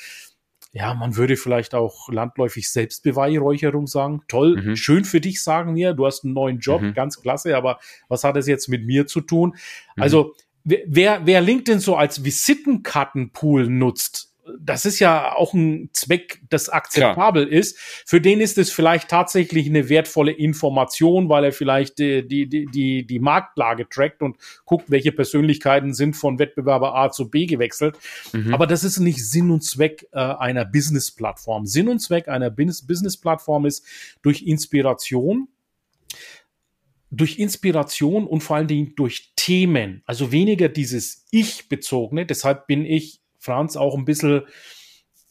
ja, 0.72 0.92
man 0.92 1.16
würde 1.16 1.38
vielleicht 1.38 1.74
auch 1.74 2.10
landläufig 2.10 2.68
Selbstbeweihräucherung 2.70 3.86
sagen. 3.86 4.20
Toll, 4.28 4.60
mhm. 4.60 4.76
schön 4.76 5.06
für 5.06 5.22
dich, 5.22 5.42
sagen 5.42 5.74
wir. 5.74 5.94
Du 5.94 6.04
hast 6.04 6.22
einen 6.22 6.34
neuen 6.34 6.58
Job, 6.58 6.82
mhm. 6.82 6.92
ganz 6.92 7.22
klasse, 7.22 7.56
aber 7.56 7.78
was 8.08 8.24
hat 8.24 8.36
es 8.36 8.46
jetzt 8.46 8.68
mit 8.68 8.84
mir 8.84 9.06
zu 9.06 9.22
tun? 9.22 9.54
Mhm. 9.96 10.02
Also, 10.02 10.34
wer, 10.64 11.24
wer 11.24 11.40
LinkedIn 11.40 11.80
so 11.80 11.96
als 11.96 12.24
Visitenkartenpool 12.24 13.68
nutzt, 13.68 14.34
das 14.58 14.84
ist 14.84 14.98
ja 14.98 15.34
auch 15.34 15.54
ein 15.54 15.90
Zweck, 15.92 16.40
das 16.48 16.68
akzeptabel 16.68 17.46
Klar. 17.46 17.58
ist. 17.58 17.78
Für 17.78 18.20
den 18.20 18.40
ist 18.40 18.58
es 18.58 18.70
vielleicht 18.70 19.08
tatsächlich 19.08 19.66
eine 19.66 19.88
wertvolle 19.88 20.32
Information, 20.32 21.28
weil 21.28 21.44
er 21.44 21.52
vielleicht 21.52 21.98
die, 21.98 22.26
die, 22.26 22.66
die, 22.66 23.06
die 23.06 23.18
Marktlage 23.18 23.88
trackt 23.88 24.22
und 24.22 24.36
guckt, 24.64 24.90
welche 24.90 25.12
Persönlichkeiten 25.12 25.94
sind 25.94 26.14
von 26.14 26.38
Wettbewerber 26.38 26.94
A 26.94 27.10
zu 27.10 27.30
B 27.30 27.46
gewechselt. 27.46 27.98
Mhm. 28.32 28.54
Aber 28.54 28.66
das 28.66 28.84
ist 28.84 28.98
nicht 28.98 29.24
Sinn 29.24 29.50
und 29.50 29.62
Zweck 29.62 30.06
äh, 30.12 30.18
einer 30.18 30.64
Business-Plattform. 30.64 31.66
Sinn 31.66 31.88
und 31.88 32.00
Zweck 32.00 32.28
einer 32.28 32.50
Business-Plattform 32.50 33.66
ist 33.66 33.84
durch 34.22 34.42
Inspiration, 34.42 35.48
durch 37.10 37.38
Inspiration 37.38 38.26
und 38.26 38.42
vor 38.42 38.56
allen 38.56 38.68
Dingen 38.68 38.94
durch 38.96 39.32
Themen, 39.36 40.02
also 40.06 40.32
weniger 40.32 40.68
dieses 40.68 41.24
Ich-bezogene. 41.30 42.26
Deshalb 42.26 42.66
bin 42.66 42.84
ich 42.84 43.20
Franz 43.46 43.76
auch 43.76 43.96
ein 43.96 44.04
bisschen 44.04 44.42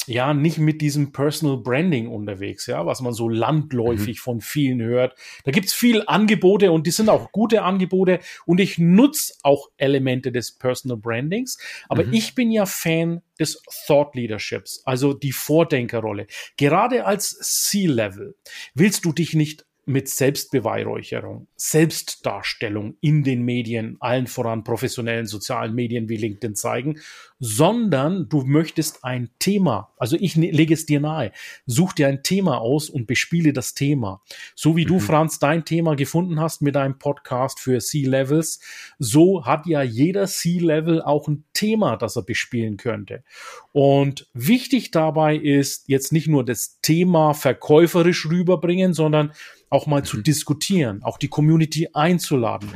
ja, 0.07 0.33
nicht 0.33 0.57
mit 0.57 0.81
diesem 0.81 1.11
Personal 1.11 1.57
Branding 1.57 2.07
unterwegs, 2.07 2.67
ja, 2.67 2.85
was 2.85 3.01
man 3.01 3.13
so 3.13 3.29
landläufig 3.29 4.17
mhm. 4.17 4.21
von 4.21 4.41
vielen 4.41 4.81
hört. 4.81 5.17
Da 5.43 5.51
gibt's 5.51 5.73
viel 5.73 6.03
Angebote 6.05 6.71
und 6.71 6.85
die 6.85 6.91
sind 6.91 7.09
auch 7.09 7.31
gute 7.31 7.63
Angebote 7.63 8.19
und 8.45 8.59
ich 8.59 8.77
nutze 8.77 9.33
auch 9.43 9.69
Elemente 9.77 10.31
des 10.31 10.57
Personal 10.57 10.97
Brandings, 10.97 11.57
aber 11.89 12.05
mhm. 12.05 12.13
ich 12.13 12.35
bin 12.35 12.51
ja 12.51 12.65
Fan 12.65 13.21
des 13.39 13.61
Thought 13.87 14.15
Leaderships, 14.15 14.81
also 14.85 15.13
die 15.13 15.31
Vordenkerrolle. 15.31 16.27
Gerade 16.57 17.05
als 17.05 17.37
C-Level 17.39 18.35
willst 18.73 19.05
du 19.05 19.11
dich 19.11 19.33
nicht 19.33 19.65
mit 19.85 20.09
Selbstbeweihräucherung, 20.09 21.47
Selbstdarstellung 21.55 22.97
in 23.01 23.23
den 23.23 23.43
Medien, 23.43 23.97
allen 23.99 24.25
voran 24.25 24.63
professionellen 24.63 25.27
sozialen 25.27 25.75
Medien 25.75 26.09
wie 26.09 26.17
LinkedIn 26.17 26.55
zeigen, 26.55 26.99
sondern 27.39 28.27
du 28.29 28.41
möchtest 28.41 29.03
ein 29.03 29.29
Thema, 29.37 29.93
also 29.97 30.17
ich 30.19 30.35
ne, 30.35 30.49
lege 30.49 30.73
es 30.73 30.85
dir 30.85 30.99
nahe, 30.99 31.31
such 31.67 31.93
dir 31.93 32.07
ein 32.07 32.23
Thema 32.23 32.59
aus 32.59 32.89
und 32.89 33.05
bespiele 33.05 33.53
das 33.53 33.75
Thema. 33.75 34.21
So 34.55 34.75
wie 34.75 34.85
mhm. 34.85 34.89
du, 34.89 34.99
Franz, 34.99 35.37
dein 35.37 35.65
Thema 35.65 35.95
gefunden 35.95 36.39
hast 36.39 36.61
mit 36.61 36.75
deinem 36.75 36.97
Podcast 36.97 37.59
für 37.59 37.79
C-Levels, 37.79 38.61
so 38.97 39.45
hat 39.45 39.67
ja 39.67 39.83
jeder 39.83 40.25
C-Level 40.25 41.01
auch 41.01 41.27
ein 41.27 41.43
Thema, 41.53 41.97
das 41.97 42.15
er 42.15 42.23
bespielen 42.23 42.77
könnte. 42.77 43.23
Und 43.71 44.27
wichtig 44.33 44.89
dabei 44.91 45.35
ist 45.35 45.89
jetzt 45.89 46.11
nicht 46.11 46.27
nur 46.27 46.43
das 46.43 46.79
Thema 46.81 47.33
verkäuferisch 47.33 48.25
rüberbringen, 48.27 48.93
sondern 48.93 49.33
auch 49.75 49.87
mal 49.87 50.01
mhm. 50.01 50.05
zu 50.05 50.21
diskutieren, 50.21 51.03
auch 51.03 51.17
die 51.17 51.27
Community 51.27 51.89
einzuladen. 51.93 52.69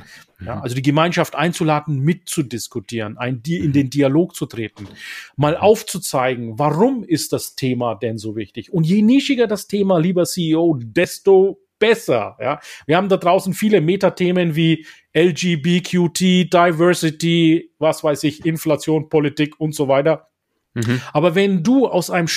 Ja, 0.46 0.58
mhm. 0.58 0.62
also 0.62 0.76
die 0.76 0.82
Gemeinschaft 0.82 1.36
einzuladen, 1.36 2.00
mitzudiskutieren, 2.00 3.18
ein, 3.18 3.42
in 3.46 3.72
den 3.72 3.90
Dialog 3.90 4.36
zu 4.36 4.46
treten, 4.46 4.88
mal 5.36 5.56
mhm. 5.56 5.62
aufzuzeigen, 5.62 6.60
warum 6.60 7.04
ist 7.04 7.34
das 7.34 7.56
Thema 7.56 7.96
denn 7.96 8.18
so 8.18 8.36
wichtig? 8.36 8.72
Und 8.72 8.86
je 8.86 9.02
nischiger 9.02 9.48
das 9.48 9.68
Thema, 9.68 9.98
lieber 9.98 10.26
CEO, 10.26 10.78
desto 10.82 11.60
besser. 11.80 12.36
Ja, 12.42 12.60
wir 12.86 12.98
haben 12.98 13.08
da 13.08 13.16
draußen 13.16 13.54
viele 13.54 13.80
Metathemen 13.80 14.56
wie 14.56 14.86
LGBTQT, 15.16 16.54
Diversity, 16.54 17.72
was 17.80 18.04
weiß 18.04 18.26
ich, 18.26 18.46
Inflation, 18.46 19.08
Politik 19.08 19.60
und 19.60 19.74
so 19.74 19.88
weiter. 19.88 20.28
Mhm. 20.74 21.02
Aber 21.14 21.36
wenn 21.36 21.64
du 21.64 21.88
aus 21.88 22.10
einem 22.10 22.28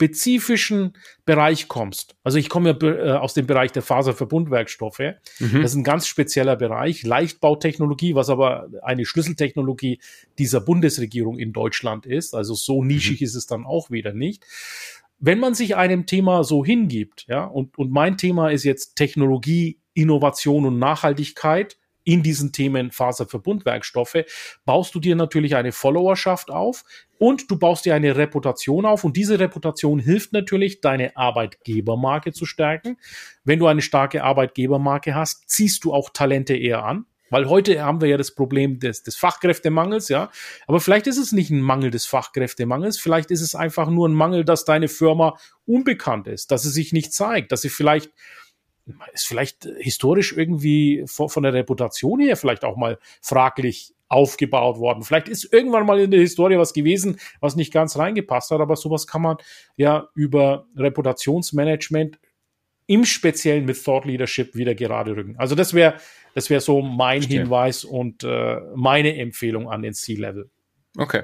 spezifischen 0.00 0.94
Bereich 1.26 1.68
kommst, 1.68 2.16
also 2.24 2.38
ich 2.38 2.48
komme 2.48 2.70
ja 2.70 2.88
äh, 2.88 3.18
aus 3.18 3.34
dem 3.34 3.46
Bereich 3.46 3.70
der 3.70 3.82
Faserverbundwerkstoffe, 3.82 5.00
mhm. 5.38 5.60
das 5.60 5.72
ist 5.72 5.74
ein 5.74 5.84
ganz 5.84 6.06
spezieller 6.06 6.56
Bereich, 6.56 7.02
Leichtbautechnologie, 7.02 8.14
was 8.14 8.30
aber 8.30 8.68
eine 8.80 9.04
Schlüsseltechnologie 9.04 10.00
dieser 10.38 10.62
Bundesregierung 10.62 11.38
in 11.38 11.52
Deutschland 11.52 12.06
ist, 12.06 12.34
also 12.34 12.54
so 12.54 12.82
nischig 12.82 13.20
mhm. 13.20 13.24
ist 13.26 13.34
es 13.34 13.46
dann 13.46 13.66
auch 13.66 13.90
wieder 13.90 14.14
nicht. 14.14 14.42
Wenn 15.18 15.38
man 15.38 15.52
sich 15.52 15.76
einem 15.76 16.06
Thema 16.06 16.44
so 16.44 16.64
hingibt, 16.64 17.26
ja, 17.28 17.44
und, 17.44 17.76
und 17.76 17.90
mein 17.90 18.16
Thema 18.16 18.50
ist 18.50 18.64
jetzt 18.64 18.94
Technologie, 18.96 19.78
Innovation 19.92 20.64
und 20.64 20.78
Nachhaltigkeit, 20.78 21.76
in 22.10 22.24
diesen 22.24 22.50
Themen 22.50 22.90
Faserverbundwerkstoffe, 22.90 24.24
baust 24.64 24.96
du 24.96 24.98
dir 24.98 25.14
natürlich 25.14 25.54
eine 25.54 25.70
Followerschaft 25.70 26.50
auf 26.50 26.82
und 27.18 27.48
du 27.48 27.56
baust 27.56 27.84
dir 27.84 27.94
eine 27.94 28.16
Reputation 28.16 28.84
auf 28.84 29.04
und 29.04 29.16
diese 29.16 29.38
Reputation 29.38 30.00
hilft 30.00 30.32
natürlich, 30.32 30.80
deine 30.80 31.16
Arbeitgebermarke 31.16 32.32
zu 32.32 32.46
stärken. 32.46 32.96
Wenn 33.44 33.60
du 33.60 33.68
eine 33.68 33.80
starke 33.80 34.24
Arbeitgebermarke 34.24 35.14
hast, 35.14 35.48
ziehst 35.48 35.84
du 35.84 35.92
auch 35.92 36.10
Talente 36.10 36.56
eher 36.56 36.84
an. 36.84 37.06
Weil 37.32 37.48
heute 37.48 37.80
haben 37.80 38.00
wir 38.00 38.08
ja 38.08 38.16
das 38.16 38.34
Problem 38.34 38.80
des, 38.80 39.04
des 39.04 39.14
Fachkräftemangels, 39.14 40.08
ja. 40.08 40.32
Aber 40.66 40.80
vielleicht 40.80 41.06
ist 41.06 41.16
es 41.16 41.30
nicht 41.30 41.50
ein 41.50 41.60
Mangel 41.60 41.92
des 41.92 42.06
Fachkräftemangels, 42.06 42.98
vielleicht 42.98 43.30
ist 43.30 43.40
es 43.40 43.54
einfach 43.54 43.88
nur 43.88 44.08
ein 44.08 44.14
Mangel, 44.14 44.44
dass 44.44 44.64
deine 44.64 44.88
Firma 44.88 45.38
unbekannt 45.64 46.26
ist, 46.26 46.50
dass 46.50 46.64
sie 46.64 46.70
sich 46.70 46.92
nicht 46.92 47.12
zeigt, 47.12 47.52
dass 47.52 47.62
sie 47.62 47.68
vielleicht 47.68 48.10
ist 49.12 49.26
vielleicht 49.26 49.68
historisch 49.78 50.32
irgendwie 50.36 51.04
von 51.06 51.42
der 51.42 51.52
Reputation 51.52 52.20
her 52.20 52.36
vielleicht 52.36 52.64
auch 52.64 52.76
mal 52.76 52.98
fraglich 53.20 53.94
aufgebaut 54.08 54.78
worden. 54.78 55.04
Vielleicht 55.04 55.28
ist 55.28 55.52
irgendwann 55.52 55.86
mal 55.86 56.00
in 56.00 56.10
der 56.10 56.20
Historie 56.20 56.58
was 56.58 56.72
gewesen, 56.72 57.18
was 57.40 57.54
nicht 57.54 57.72
ganz 57.72 57.96
reingepasst 57.96 58.50
hat, 58.50 58.60
aber 58.60 58.76
sowas 58.76 59.06
kann 59.06 59.22
man 59.22 59.36
ja 59.76 60.08
über 60.14 60.66
Reputationsmanagement 60.76 62.18
im 62.86 63.04
Speziellen 63.04 63.66
mit 63.66 63.82
Thought 63.82 64.04
Leadership 64.06 64.56
wieder 64.56 64.74
gerade 64.74 65.14
rücken. 65.14 65.36
Also 65.38 65.54
das 65.54 65.74
wäre 65.74 65.94
das 66.34 66.50
wäre 66.50 66.60
so 66.60 66.82
mein 66.82 67.22
Verstehe. 67.22 67.42
Hinweis 67.42 67.84
und 67.84 68.24
äh, 68.24 68.56
meine 68.74 69.16
Empfehlung 69.16 69.70
an 69.70 69.82
den 69.82 69.94
C-Level. 69.94 70.50
Okay. 70.96 71.22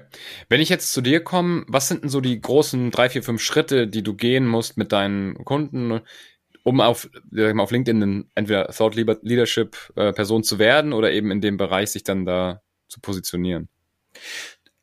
Wenn 0.49 0.61
ich 0.61 0.69
jetzt 0.69 0.93
zu 0.93 1.01
dir 1.01 1.23
komme, 1.23 1.65
was 1.67 1.89
sind 1.89 2.03
denn 2.03 2.11
so 2.11 2.21
die 2.21 2.41
großen 2.41 2.91
drei, 2.93 3.09
vier, 3.09 3.23
fünf 3.23 3.43
Schritte, 3.43 3.89
die 3.89 4.03
du 4.03 4.15
gehen 4.15 4.47
musst 4.47 4.77
mit 4.77 4.93
deinen 4.93 5.45
Kunden, 5.45 6.01
um 6.67 6.81
auf, 6.81 7.09
auf 7.59 7.71
LinkedIn 7.71 8.29
entweder 8.35 8.67
Thought 8.69 8.97
Leadership 8.97 9.77
äh, 9.95 10.13
Person 10.13 10.43
zu 10.43 10.59
werden 10.59 10.93
oder 10.93 11.13
eben 11.13 11.31
in 11.31 11.41
dem 11.41 11.57
Bereich 11.57 11.91
sich 11.91 12.03
dann 12.03 12.25
da 12.25 12.61
zu 12.89 13.01
positionieren? 13.01 13.69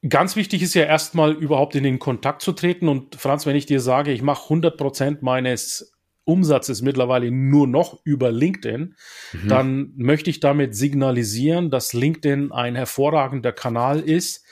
Ganz 0.08 0.38
wichtig 0.38 0.62
ist 0.62 0.76
ja 0.76 0.84
erstmal 0.84 1.34
überhaupt 1.34 1.76
in 1.76 1.84
den 1.84 2.00
Kontakt 2.00 2.42
zu 2.42 2.54
treten. 2.54 2.88
Und 2.88 3.16
Franz, 3.16 3.46
wenn 3.46 3.58
ich 3.58 3.66
dir 3.66 3.82
sage, 3.82 4.14
ich 4.14 4.22
mache 4.22 4.44
100 4.44 4.78
Prozent 4.78 5.24
meines 5.24 5.94
Umsatzes 6.24 6.82
mittlerweile 6.82 7.30
nur 7.32 7.68
noch 7.68 8.00
über 8.06 8.32
LinkedIn, 8.32 8.96
mhm. 9.34 9.48
dann 9.50 9.92
möchte 9.98 10.30
ich 10.30 10.40
damit 10.40 10.78
signalisieren, 10.78 11.70
dass 11.70 11.92
LinkedIn 11.92 12.54
ein 12.54 12.76
hervorragender 12.76 13.52
Kanal 13.52 14.00
ist, 14.00 14.46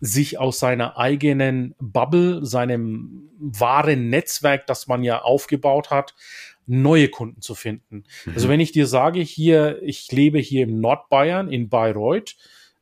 sich 0.00 0.38
aus 0.38 0.58
seiner 0.58 0.96
eigenen 0.96 1.74
Bubble, 1.78 2.46
seinem 2.46 3.28
wahren 3.38 4.10
Netzwerk, 4.10 4.66
das 4.66 4.86
man 4.86 5.02
ja 5.02 5.22
aufgebaut 5.22 5.90
hat, 5.90 6.14
neue 6.68 7.08
Kunden 7.08 7.40
zu 7.40 7.54
finden. 7.54 8.04
Mhm. 8.24 8.32
Also 8.34 8.48
wenn 8.48 8.60
ich 8.60 8.72
dir 8.72 8.86
sage, 8.86 9.20
hier, 9.20 9.82
ich 9.82 10.10
lebe 10.12 10.38
hier 10.38 10.62
im 10.62 10.80
Nordbayern 10.80 11.50
in 11.50 11.68
Bayreuth, 11.68 12.36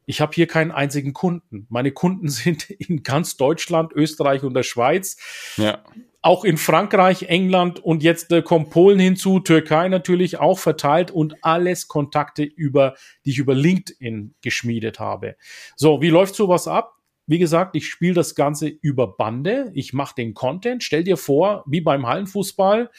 ich 0.09 0.21
habe 0.21 0.33
hier 0.35 0.47
keinen 0.47 0.71
einzigen 0.71 1.13
Kunden. 1.13 1.67
Meine 1.69 1.93
Kunden 1.93 2.29
sind 2.29 2.71
in 2.71 3.03
ganz 3.03 3.37
Deutschland, 3.37 3.93
Österreich 3.93 4.43
und 4.43 4.55
der 4.55 4.63
Schweiz. 4.63 5.17
Ja. 5.57 5.83
Auch 6.23 6.45
in 6.45 6.57
Frankreich, 6.57 7.25
England 7.25 7.79
und 7.79 8.03
jetzt 8.03 8.33
äh, 8.33 8.43
kommt 8.43 8.71
Polen 8.71 8.99
hinzu, 8.99 9.39
Türkei 9.39 9.89
natürlich 9.89 10.39
auch 10.39 10.59
verteilt 10.59 11.13
und 11.13 11.45
alles 11.45 11.87
Kontakte 11.87 12.43
über, 12.43 12.97
die 13.25 13.31
ich 13.31 13.39
über 13.39 13.55
LinkedIn 13.55 14.35
geschmiedet 14.43 14.99
habe. 14.99 15.37
So, 15.77 16.03
wie 16.03 16.11
läuft 16.11 16.35
sowas 16.35 16.67
ab? 16.67 16.95
Wie 17.29 17.39
gesagt, 17.39 17.77
ich 17.77 17.89
spiele 17.89 18.15
das 18.15 18.35
Ganze 18.35 18.69
über 18.69 19.17
Bande. 19.17 19.71
Ich 19.75 19.93
mache 19.93 20.15
den 20.17 20.35
Content. 20.35 20.83
Stell 20.83 21.05
dir 21.05 21.17
vor, 21.17 21.65
wie 21.67 21.81
beim 21.81 22.07
Hallenfußball, 22.07 22.91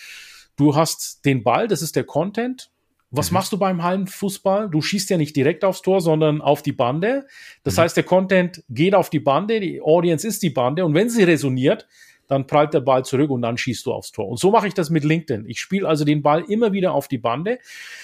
Du 0.57 0.75
hast 0.75 1.23
den 1.23 1.43
Ball, 1.43 1.67
das 1.67 1.81
ist 1.81 1.95
der 1.95 2.03
Content. 2.03 2.71
Was 3.09 3.31
mhm. 3.31 3.35
machst 3.35 3.53
du 3.53 3.57
beim 3.57 3.83
Hallenfußball? 3.83 4.69
Du 4.69 4.81
schießt 4.81 5.09
ja 5.09 5.17
nicht 5.17 5.35
direkt 5.35 5.63
aufs 5.63 5.81
Tor, 5.81 6.01
sondern 6.01 6.41
auf 6.41 6.61
die 6.61 6.73
Bande. 6.73 7.25
Das 7.63 7.77
mhm. 7.77 7.81
heißt, 7.81 7.95
der 7.95 8.03
Content 8.03 8.63
geht 8.69 8.95
auf 8.95 9.09
die 9.09 9.19
Bande, 9.19 9.59
die 9.59 9.81
Audience 9.81 10.27
ist 10.27 10.43
die 10.43 10.49
Bande 10.49 10.83
und 10.83 10.93
wenn 10.93 11.09
sie 11.09 11.23
resoniert, 11.23 11.87
dann 12.27 12.45
prallt 12.45 12.73
der 12.73 12.81
Ball 12.81 13.05
zurück 13.05 13.29
und 13.29 13.41
dann 13.41 13.57
schießt 13.57 13.85
du 13.85 13.93
aufs 13.93 14.11
Tor. 14.11 14.27
Und 14.27 14.37
so 14.37 14.51
mache 14.51 14.67
ich 14.67 14.73
das 14.73 14.89
mit 14.89 15.05
LinkedIn. 15.05 15.45
Ich 15.47 15.61
spiele 15.61 15.87
also 15.87 16.03
den 16.03 16.21
Ball 16.21 16.43
immer 16.49 16.73
wieder 16.73 16.91
auf 16.91 17.07
die 17.07 17.17
Bande. 17.17 17.59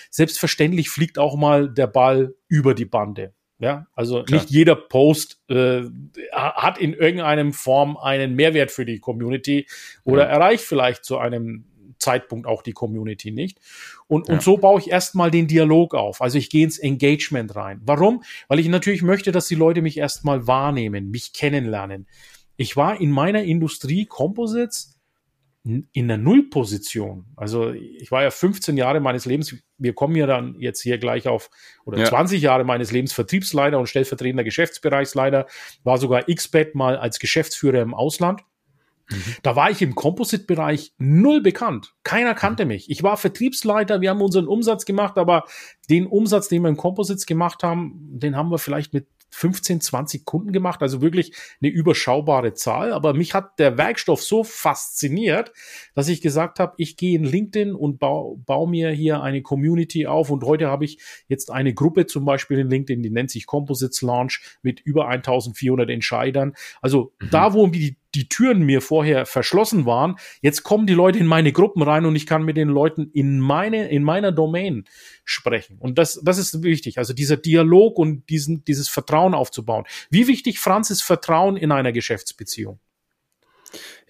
Selbstverständlich 0.09 0.89
fliegt 0.89 1.19
auch 1.19 1.35
mal 1.35 1.69
der 1.69 1.87
Ball 1.87 2.33
über 2.47 2.73
die 2.73 2.85
Bande. 2.85 3.33
Ja, 3.59 3.87
also 3.93 4.23
Klar. 4.23 4.41
nicht 4.41 4.49
jeder 4.49 4.75
Post 4.75 5.41
äh, 5.49 5.83
hat 6.31 6.77
in 6.77 6.93
irgendeinem 6.93 7.53
Form 7.53 7.97
einen 7.97 8.35
Mehrwert 8.35 8.71
für 8.71 8.85
die 8.85 8.99
Community 8.99 9.67
oder 10.03 10.23
ja. 10.23 10.29
erreicht 10.29 10.63
vielleicht 10.63 11.05
zu 11.05 11.17
einem 11.17 11.65
Zeitpunkt 12.03 12.45
auch 12.45 12.61
die 12.61 12.73
Community 12.73 13.31
nicht. 13.31 13.59
Und, 14.07 14.27
ja. 14.27 14.35
und 14.35 14.43
so 14.43 14.57
baue 14.57 14.79
ich 14.79 14.91
erstmal 14.91 15.31
den 15.31 15.47
Dialog 15.47 15.95
auf. 15.95 16.21
Also 16.21 16.37
ich 16.37 16.49
gehe 16.49 16.65
ins 16.65 16.77
Engagement 16.77 17.55
rein. 17.55 17.81
Warum? 17.85 18.23
Weil 18.47 18.59
ich 18.59 18.67
natürlich 18.67 19.01
möchte, 19.01 19.31
dass 19.31 19.47
die 19.47 19.55
Leute 19.55 19.81
mich 19.81 19.97
erstmal 19.97 20.47
wahrnehmen, 20.47 21.09
mich 21.09 21.33
kennenlernen. 21.33 22.07
Ich 22.55 22.77
war 22.77 22.99
in 22.99 23.11
meiner 23.11 23.43
Industrie 23.43 24.05
Composites 24.05 24.93
in 25.65 26.07
der 26.09 26.17
Nullposition. 26.17 27.25
Also 27.37 27.71
ich 27.71 28.11
war 28.11 28.21
ja 28.21 28.31
15 28.31 28.75
Jahre 28.75 28.99
meines 28.99 29.25
Lebens, 29.25 29.55
wir 29.77 29.93
kommen 29.93 30.15
ja 30.17 30.27
dann 30.27 30.59
jetzt 30.59 30.81
hier 30.81 30.97
gleich 30.97 31.29
auf, 31.29 31.49
oder 31.85 31.99
ja. 31.99 32.05
20 32.05 32.41
Jahre 32.41 32.65
meines 32.65 32.91
Lebens 32.91 33.13
Vertriebsleiter 33.13 33.79
und 33.79 33.87
stellvertretender 33.87 34.43
Geschäftsbereichsleiter, 34.43 35.47
war 35.83 35.97
sogar 35.97 36.23
XBET 36.23 36.75
mal 36.75 36.97
als 36.97 37.17
Geschäftsführer 37.17 37.81
im 37.81 37.93
Ausland. 37.93 38.41
Da 39.41 39.55
war 39.55 39.69
ich 39.69 39.81
im 39.81 39.95
Composite-Bereich 39.95 40.93
null 40.97 41.41
bekannt. 41.41 41.93
Keiner 42.03 42.33
kannte 42.33 42.65
mich. 42.65 42.89
Ich 42.89 43.03
war 43.03 43.17
Vertriebsleiter, 43.17 44.01
wir 44.01 44.09
haben 44.09 44.21
unseren 44.21 44.47
Umsatz 44.47 44.85
gemacht, 44.85 45.17
aber 45.17 45.45
den 45.89 46.07
Umsatz, 46.07 46.47
den 46.47 46.61
wir 46.61 46.69
im 46.69 46.77
Composites 46.77 47.25
gemacht 47.25 47.63
haben, 47.63 47.93
den 47.99 48.35
haben 48.35 48.49
wir 48.49 48.57
vielleicht 48.57 48.93
mit 48.93 49.07
15, 49.33 49.81
20 49.81 50.25
Kunden 50.25 50.51
gemacht, 50.51 50.81
also 50.81 51.01
wirklich 51.01 51.33
eine 51.59 51.71
überschaubare 51.71 52.53
Zahl. 52.53 52.93
Aber 52.93 53.13
mich 53.15 53.33
hat 53.33 53.57
der 53.57 53.77
Werkstoff 53.79 54.21
so 54.21 54.43
fasziniert, 54.43 55.51
dass 55.95 56.07
ich 56.07 56.21
gesagt 56.21 56.59
habe, 56.59 56.75
ich 56.77 56.97
gehe 56.97 57.17
in 57.17 57.23
LinkedIn 57.23 57.73
und 57.73 57.97
baue, 57.97 58.37
baue 58.37 58.69
mir 58.69 58.91
hier 58.91 59.23
eine 59.23 59.41
Community 59.41 60.05
auf. 60.05 60.29
Und 60.29 60.43
heute 60.43 60.67
habe 60.67 60.85
ich 60.85 60.99
jetzt 61.27 61.49
eine 61.49 61.73
Gruppe 61.73 62.05
zum 62.05 62.25
Beispiel 62.25 62.59
in 62.59 62.69
LinkedIn, 62.69 63.01
die 63.01 63.09
nennt 63.09 63.31
sich 63.31 63.47
Composites 63.47 64.03
Launch 64.03 64.41
mit 64.61 64.79
über 64.81 65.07
1400 65.07 65.89
Entscheidern. 65.89 66.53
Also 66.81 67.13
mhm. 67.19 67.29
da, 67.31 67.53
wo 67.53 67.65
die 67.67 67.97
die 68.15 68.29
Türen 68.29 68.63
mir 68.63 68.81
vorher 68.81 69.25
verschlossen 69.25 69.85
waren. 69.85 70.15
Jetzt 70.41 70.63
kommen 70.63 70.87
die 70.87 70.93
Leute 70.93 71.19
in 71.19 71.25
meine 71.25 71.51
Gruppen 71.51 71.81
rein 71.81 72.05
und 72.05 72.15
ich 72.15 72.25
kann 72.25 72.43
mit 72.43 72.57
den 72.57 72.69
Leuten 72.69 73.09
in 73.13 73.39
meine, 73.39 73.89
in 73.89 74.03
meiner 74.03 74.31
Domain 74.31 74.85
sprechen. 75.25 75.77
Und 75.79 75.97
das, 75.97 76.19
das 76.23 76.37
ist 76.37 76.63
wichtig. 76.63 76.97
Also 76.97 77.13
dieser 77.13 77.37
Dialog 77.37 77.97
und 77.97 78.29
diesen, 78.29 78.63
dieses 78.65 78.89
Vertrauen 78.89 79.33
aufzubauen. 79.33 79.85
Wie 80.09 80.27
wichtig, 80.27 80.59
Franz, 80.59 80.89
ist 80.89 81.01
Vertrauen 81.01 81.57
in 81.57 81.71
einer 81.71 81.91
Geschäftsbeziehung? 81.91 82.79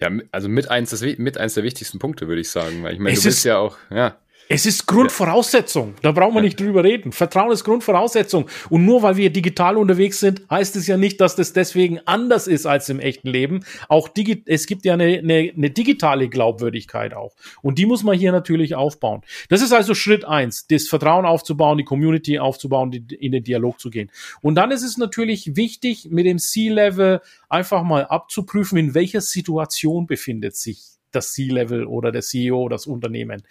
Ja, 0.00 0.10
also 0.30 0.48
mit 0.48 0.70
eins, 0.70 0.90
des, 0.90 1.18
mit 1.18 1.38
eins 1.38 1.54
der 1.54 1.64
wichtigsten 1.64 1.98
Punkte, 1.98 2.28
würde 2.28 2.40
ich 2.40 2.50
sagen. 2.50 2.82
Weil 2.82 2.94
ich 2.94 2.98
meine, 2.98 3.14
es 3.16 3.22
du 3.22 3.28
bist 3.28 3.44
ja 3.44 3.58
auch, 3.58 3.76
ja. 3.90 4.18
Es 4.46 4.66
ist 4.66 4.86
Grundvoraussetzung. 4.86 5.94
Da 6.02 6.12
brauchen 6.12 6.34
wir 6.34 6.42
nicht 6.42 6.60
drüber 6.60 6.84
reden. 6.84 7.12
Vertrauen 7.12 7.50
ist 7.50 7.64
Grundvoraussetzung. 7.64 8.46
Und 8.68 8.84
nur 8.84 9.02
weil 9.02 9.16
wir 9.16 9.30
digital 9.30 9.78
unterwegs 9.78 10.20
sind, 10.20 10.42
heißt 10.50 10.76
es 10.76 10.86
ja 10.86 10.98
nicht, 10.98 11.18
dass 11.22 11.34
das 11.34 11.54
deswegen 11.54 11.98
anders 12.04 12.46
ist 12.46 12.66
als 12.66 12.90
im 12.90 13.00
echten 13.00 13.28
Leben. 13.28 13.64
Auch 13.88 14.06
digi 14.06 14.42
es 14.44 14.66
gibt 14.66 14.84
ja 14.84 14.94
eine, 14.94 15.18
eine, 15.18 15.50
eine 15.56 15.70
digitale 15.70 16.28
Glaubwürdigkeit 16.28 17.14
auch. 17.14 17.34
Und 17.62 17.78
die 17.78 17.86
muss 17.86 18.02
man 18.02 18.18
hier 18.18 18.32
natürlich 18.32 18.74
aufbauen. 18.74 19.22
Das 19.48 19.62
ist 19.62 19.72
also 19.72 19.94
Schritt 19.94 20.26
eins, 20.26 20.66
das 20.66 20.88
Vertrauen 20.88 21.24
aufzubauen, 21.24 21.78
die 21.78 21.84
Community 21.84 22.38
aufzubauen, 22.38 22.90
die, 22.90 23.14
in 23.14 23.32
den 23.32 23.44
Dialog 23.44 23.80
zu 23.80 23.88
gehen. 23.88 24.10
Und 24.42 24.56
dann 24.56 24.70
ist 24.70 24.82
es 24.82 24.98
natürlich 24.98 25.56
wichtig, 25.56 26.08
mit 26.10 26.26
dem 26.26 26.38
C-Level 26.38 27.22
einfach 27.48 27.82
mal 27.82 28.04
abzuprüfen, 28.04 28.76
in 28.76 28.94
welcher 28.94 29.22
Situation 29.22 30.06
befindet 30.06 30.54
sich 30.54 30.82
das 31.12 31.32
C-Level 31.32 31.86
oder 31.86 32.12
der 32.12 32.22
CEO, 32.22 32.68
das 32.68 32.86
Unternehmen. 32.86 33.42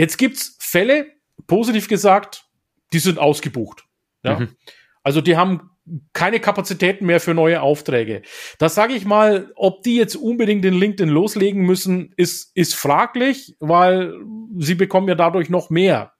Jetzt 0.00 0.16
gibt's 0.16 0.56
Fälle, 0.58 1.08
positiv 1.46 1.86
gesagt, 1.86 2.46
die 2.94 3.00
sind 3.00 3.18
ausgebucht. 3.18 3.84
Ja? 4.22 4.38
Mhm. 4.38 4.56
Also 5.02 5.20
die 5.20 5.36
haben 5.36 5.72
keine 6.14 6.40
Kapazitäten 6.40 7.04
mehr 7.04 7.20
für 7.20 7.34
neue 7.34 7.60
Aufträge. 7.60 8.22
Das 8.58 8.74
sage 8.74 8.94
ich 8.94 9.04
mal, 9.04 9.52
ob 9.56 9.82
die 9.82 9.96
jetzt 9.96 10.16
unbedingt 10.16 10.64
den 10.64 10.72
LinkedIn 10.72 11.10
loslegen 11.10 11.66
müssen, 11.66 12.14
ist, 12.16 12.50
ist 12.56 12.74
fraglich, 12.74 13.56
weil 13.60 14.14
sie 14.56 14.74
bekommen 14.74 15.06
ja 15.06 15.16
dadurch 15.16 15.50
noch 15.50 15.68
mehr 15.68 16.14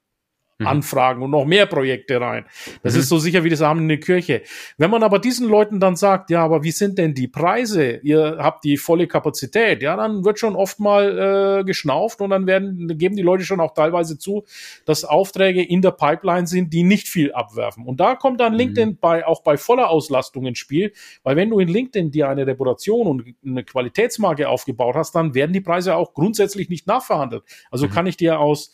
mhm. 0.61 0.67
Anfragen 0.67 1.23
und 1.23 1.31
noch 1.31 1.45
mehr 1.45 1.67
Projekte 1.67 2.21
rein. 2.21 2.45
Das 2.83 2.95
mhm. 2.95 3.01
ist 3.01 3.09
so 3.09 3.19
sicher 3.19 3.43
wie 3.45 3.51
das 3.51 3.63
Abend 3.63 3.83
in 3.83 3.89
der 3.89 4.01
Kirche. 4.01 4.43
Wenn 4.79 4.91
man 4.91 5.03
aber 5.03 5.19
diesen 5.19 5.49
Leuten 5.49 5.81
dann 5.81 5.97
sagt, 5.97 6.31
ja, 6.31 6.45
aber 6.45 6.63
wie 6.63 6.71
sind 6.71 6.99
denn 6.99 7.15
die 7.15 7.29
Preise? 7.29 7.97
Ihr 8.03 8.39
habt 8.39 8.65
die 8.65 8.77
volle 8.77 9.07
Kapazität, 9.07 9.83
ja, 9.83 9.97
dann 9.97 10.25
wird 10.25 10.39
schon 10.39 10.55
oft 10.57 10.79
mal 10.79 11.61
äh, 11.61 11.65
geschnauft 11.65 12.21
und 12.21 12.31
dann 12.31 12.47
werden, 12.47 12.99
geben 12.99 13.17
die 13.17 13.23
Leute 13.23 13.45
schon 13.45 13.61
auch 13.61 13.75
teilweise 13.75 14.19
zu, 14.19 14.45
dass 14.85 15.05
Aufträge 15.05 15.63
in 15.63 15.83
der 15.83 15.93
Pipeline 15.93 16.47
sind, 16.47 16.73
die 16.73 16.83
nicht 16.83 17.09
viel 17.09 17.33
abwerfen. 17.33 17.87
Und 17.87 18.01
da 18.01 18.15
kommt 18.15 18.41
dann 18.41 18.53
mhm. 18.53 18.59
LinkedIn 18.59 18.99
bei, 19.01 19.27
auch 19.27 19.43
bei 19.43 19.57
voller 19.57 19.91
Auslastung 19.91 20.47
ins 20.47 20.59
Spiel, 20.59 20.93
weil 21.23 21.37
wenn 21.37 21.51
du 21.51 21.59
in 21.59 21.69
LinkedIn 21.69 22.11
dir 22.11 22.29
eine 22.29 22.47
Reputation 22.47 23.07
und 23.07 23.25
eine 23.45 23.65
Qualitätsmarke 23.65 24.49
aufgebaut 24.49 24.95
hast, 24.95 25.15
dann 25.15 25.35
werden 25.35 25.53
die 25.53 25.61
Preise 25.61 25.97
auch 25.97 26.15
grundsätzlich 26.15 26.69
nicht 26.69 26.87
nachverhandelt. 26.87 27.43
Also 27.71 27.87
mhm. 27.87 27.91
kann 27.91 28.07
ich 28.07 28.17
dir 28.17 28.39
aus 28.39 28.73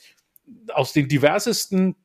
aus 0.72 0.92
den 0.92 1.08
diversesten 1.08 1.96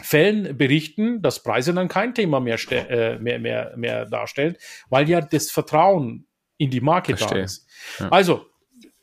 Fällen 0.00 0.56
berichten, 0.56 1.22
dass 1.22 1.42
Preise 1.42 1.74
dann 1.74 1.88
kein 1.88 2.14
Thema 2.14 2.40
mehr, 2.40 2.58
äh, 2.70 3.18
mehr, 3.18 3.38
mehr, 3.38 3.74
mehr 3.76 4.06
darstellen, 4.06 4.56
weil 4.88 5.08
ja 5.08 5.20
das 5.20 5.50
Vertrauen 5.50 6.26
in 6.56 6.70
die 6.70 6.80
Marke 6.80 7.16
Verstehe. 7.16 7.38
da 7.38 7.44
ist. 7.44 7.66
Ja. 7.98 8.08
Also, 8.08 8.46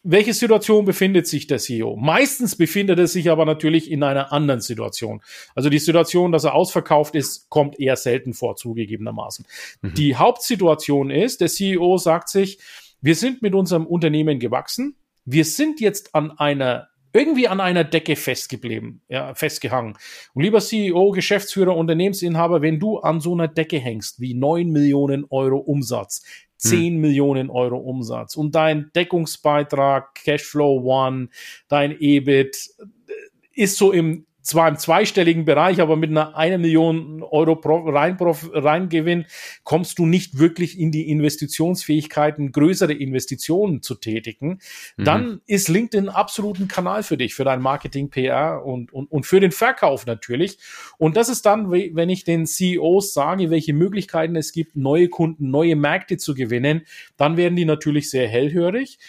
welche 0.04 0.34
Situation 0.34 0.86
befindet 0.86 1.28
sich 1.28 1.48
der 1.48 1.60
CEO? 1.60 1.96
Meistens 1.98 2.56
befindet 2.56 3.00
er 3.00 3.08
sich 3.08 3.30
aber 3.30 3.46
natürlich 3.46 3.92
in 3.92 4.02
einer 4.02 4.32
anderen 4.32 4.62
Situation. 4.62 5.22
Also 5.56 5.70
die 5.70 5.80
Situation, 5.80 6.32
dass 6.32 6.46
er 6.46 6.56
ausverkauft 6.56 7.16
ist, 7.16 7.50
kommt 7.50 7.80
eher 7.80 7.98
selten 7.98 8.34
vor, 8.34 8.56
zugegebenermaßen. 8.56 9.46
Mhm. 9.82 9.94
Die 9.96 10.16
Hauptsituation 10.16 11.12
ist, 11.12 11.42
der 11.42 11.50
CEO 11.50 11.98
sagt 11.98 12.30
sich, 12.30 12.60
wir 13.02 13.16
sind 13.16 13.42
mit 13.42 13.54
unserem 13.54 13.86
Unternehmen 13.86 14.40
gewachsen. 14.40 14.96
Wir 15.26 15.46
sind 15.46 15.82
jetzt 15.82 16.16
an 16.16 16.32
einer 16.32 16.90
irgendwie 17.14 17.48
an 17.48 17.60
einer 17.60 17.84
Decke 17.84 18.16
festgeblieben, 18.16 19.02
ja, 19.08 19.34
festgehangen. 19.34 19.98
Und 20.34 20.44
lieber 20.44 20.60
CEO, 20.60 21.12
Geschäftsführer, 21.12 21.76
Unternehmensinhaber, 21.76 22.62
wenn 22.62 22.80
du 22.80 23.00
an 23.00 23.20
so 23.20 23.34
einer 23.34 23.48
Decke 23.48 23.80
hängst, 23.80 24.20
wie 24.20 24.34
neun 24.34 24.70
Millionen 24.70 25.26
Euro 25.30 25.58
Umsatz, 25.58 26.24
zehn 26.58 26.96
hm. 26.96 27.02
Millionen 27.02 27.50
Euro 27.50 27.78
Umsatz 27.78 28.36
und 28.36 28.54
dein 28.54 28.92
Deckungsbeitrag, 28.94 30.14
Cashflow 30.16 30.82
One, 30.84 31.30
dein 31.68 31.96
EBIT 32.00 32.70
äh, 32.78 33.64
ist 33.64 33.78
so 33.78 33.92
im 33.92 34.26
zwar 34.50 34.68
im 34.68 34.78
zweistelligen 34.78 35.46
Bereich, 35.46 35.80
aber 35.80 35.96
mit 35.96 36.10
einer 36.10 36.36
eine 36.36 36.58
Million 36.58 37.24
Euro 37.24 37.54
rein, 37.90 38.18
Reingewinn 38.20 39.26
kommst 39.64 40.00
du 40.00 40.06
nicht 40.06 40.40
wirklich 40.40 40.78
in 40.80 40.92
die 40.92 41.10
Investitionsfähigkeiten, 41.10 42.52
größere 42.52 42.94
Investitionen 42.94 43.82
zu 43.82 43.96
tätigen. 43.96 44.60
Mhm. 44.98 45.04
Dann 45.04 45.42
ist 45.46 45.70
LinkedIn 45.70 46.10
absolut 46.10 46.60
ein 46.60 46.68
Kanal 46.68 47.04
für 47.04 47.18
dich, 47.18 47.36
für 47.36 47.44
dein 47.44 47.62
Marketing, 47.62 48.10
PR 48.10 48.66
und, 48.66 48.92
und, 48.92 49.12
und 49.12 49.26
für 49.26 49.40
den 49.40 49.52
Verkauf 49.52 50.06
natürlich. 50.06 50.58
Und 50.98 51.16
das 51.16 51.30
ist 51.30 51.46
dann, 51.46 51.72
wenn 51.72 52.10
ich 52.10 52.24
den 52.24 52.46
CEOs 52.46 53.14
sage, 53.14 53.50
welche 53.50 53.74
Möglichkeiten 53.74 54.36
es 54.36 54.52
gibt, 54.52 54.76
neue 54.76 55.10
Kunden, 55.10 55.50
neue 55.50 55.76
Märkte 55.76 56.18
zu 56.18 56.34
gewinnen, 56.34 56.82
dann 57.18 57.38
werden 57.38 57.56
die 57.56 57.66
natürlich 57.66 58.10
sehr 58.10 58.28
hellhörig. 58.28 59.00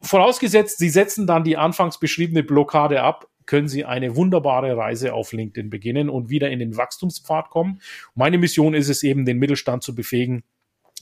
Vorausgesetzt, 0.00 0.78
sie 0.78 0.90
setzen 0.90 1.26
dann 1.26 1.42
die 1.42 1.56
anfangs 1.56 1.98
beschriebene 1.98 2.44
Blockade 2.44 3.02
ab, 3.02 3.28
können 3.48 3.66
Sie 3.66 3.86
eine 3.86 4.14
wunderbare 4.14 4.76
Reise 4.76 5.14
auf 5.14 5.32
LinkedIn 5.32 5.70
beginnen 5.70 6.10
und 6.10 6.28
wieder 6.28 6.50
in 6.50 6.58
den 6.58 6.76
Wachstumspfad 6.76 7.48
kommen. 7.48 7.80
Meine 8.14 8.36
Mission 8.36 8.74
ist 8.74 8.90
es 8.90 9.02
eben, 9.02 9.24
den 9.24 9.38
Mittelstand 9.38 9.82
zu 9.82 9.94
befähigen, 9.94 10.44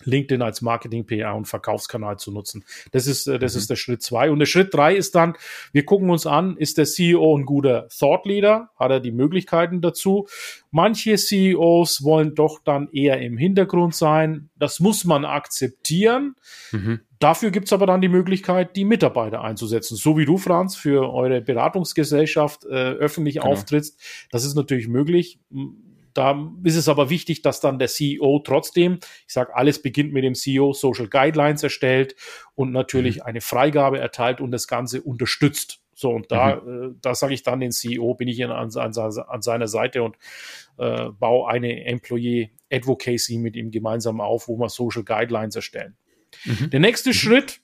LinkedIn 0.05 0.43
als 0.43 0.62
Marketing, 0.62 1.07
PR 1.07 1.35
und 1.35 1.47
Verkaufskanal 1.47 2.19
zu 2.19 2.31
nutzen. 2.33 2.65
Das 2.93 3.07
ist, 3.07 3.26
äh, 3.26 3.38
das 3.38 3.55
mhm. 3.55 3.59
ist 3.59 3.71
der 3.71 3.76
Schritt 3.76 4.03
zwei. 4.03 4.31
Und 4.31 4.38
der 4.38 4.47
Schritt 4.47 4.73
drei 4.75 4.95
ist 4.95 5.15
dann, 5.15 5.35
wir 5.73 5.85
gucken 5.85 6.11
uns 6.11 6.26
an, 6.26 6.57
ist 6.57 6.79
der 6.79 6.85
CEO 6.85 7.37
ein 7.37 7.45
guter 7.45 7.88
Thought 7.88 8.26
Leader? 8.26 8.71
Hat 8.76 8.91
er 8.91 9.00
die 9.00 9.12
Möglichkeiten 9.12 9.81
dazu? 9.81 10.26
Manche 10.71 11.17
CEOs 11.17 12.05
wollen 12.05 12.35
doch 12.35 12.61
dann 12.62 12.88
eher 12.92 13.20
im 13.20 13.38
Hintergrund 13.38 13.94
sein. 13.94 14.51
Das 14.57 14.81
muss 14.81 15.05
man 15.05 15.25
akzeptieren. 15.25 16.37
Mhm. 16.73 17.01
Dafür 17.18 17.51
gibt's 17.51 17.73
aber 17.73 17.87
dann 17.87 18.03
die 18.03 18.09
Möglichkeit, 18.09 18.77
die 18.77 18.85
Mitarbeiter 18.85 19.42
einzusetzen. 19.42 19.97
So 19.97 20.18
wie 20.18 20.27
du, 20.27 20.37
Franz, 20.37 20.77
für 20.77 21.12
eure 21.12 21.40
Beratungsgesellschaft 21.40 22.64
äh, 22.66 22.68
öffentlich 22.68 23.37
genau. 23.37 23.47
auftrittst. 23.47 23.99
Das 24.31 24.44
ist 24.44 24.55
natürlich 24.55 24.88
möglich 24.88 25.38
da 26.16 26.50
ist 26.64 26.76
es 26.76 26.88
aber 26.88 27.11
wichtig, 27.11 27.42
dass 27.42 27.61
dann 27.61 27.79
der 27.79 27.88
CEO 27.88 28.40
trotzdem, 28.44 28.98
ich 29.26 29.33
sage, 29.33 29.55
alles 29.55 29.83
beginnt 29.83 30.12
mit 30.12 30.24
dem 30.24 30.35
CEO, 30.35 30.72
Social 30.72 31.09
Guidelines 31.09 31.62
erstellt 31.62 32.16
und 32.55 32.72
natürlich 32.72 33.16
mhm. 33.16 33.22
eine 33.22 33.40
Freigabe 33.40 33.98
erteilt 33.98 34.40
und 34.40 34.50
das 34.50 34.66
Ganze 34.66 35.02
unterstützt. 35.02 35.81
So, 35.94 36.11
und 36.11 36.31
da, 36.31 36.57
mhm. 36.57 36.90
äh, 36.92 36.94
da 37.00 37.14
sage 37.14 37.35
ich 37.35 37.42
dann 37.42 37.61
den 37.61 37.72
CEO, 37.72 38.14
bin 38.14 38.29
ich 38.29 38.42
an, 38.44 38.50
an, 38.50 38.70
an 38.76 39.42
seiner 39.42 39.68
Seite 39.68 40.02
und 40.02 40.16
äh, 40.79 41.11
baue 41.11 41.48
eine 41.50 41.85
Employee 41.85 42.50
Advocacy 42.70 43.38
mit 43.38 43.57
ihm 43.57 43.70
gemeinsam 43.70 44.20
auf, 44.20 44.48
wo 44.48 44.59
wir 44.59 44.68
Social 44.68 45.05
Guidelines 45.05 45.57
erstellen. 45.57 45.96
Mhm. 46.44 46.70
Der 46.70 46.81
nächste 46.81 47.11
mhm. 47.11 47.14
Schritt, 47.14 47.61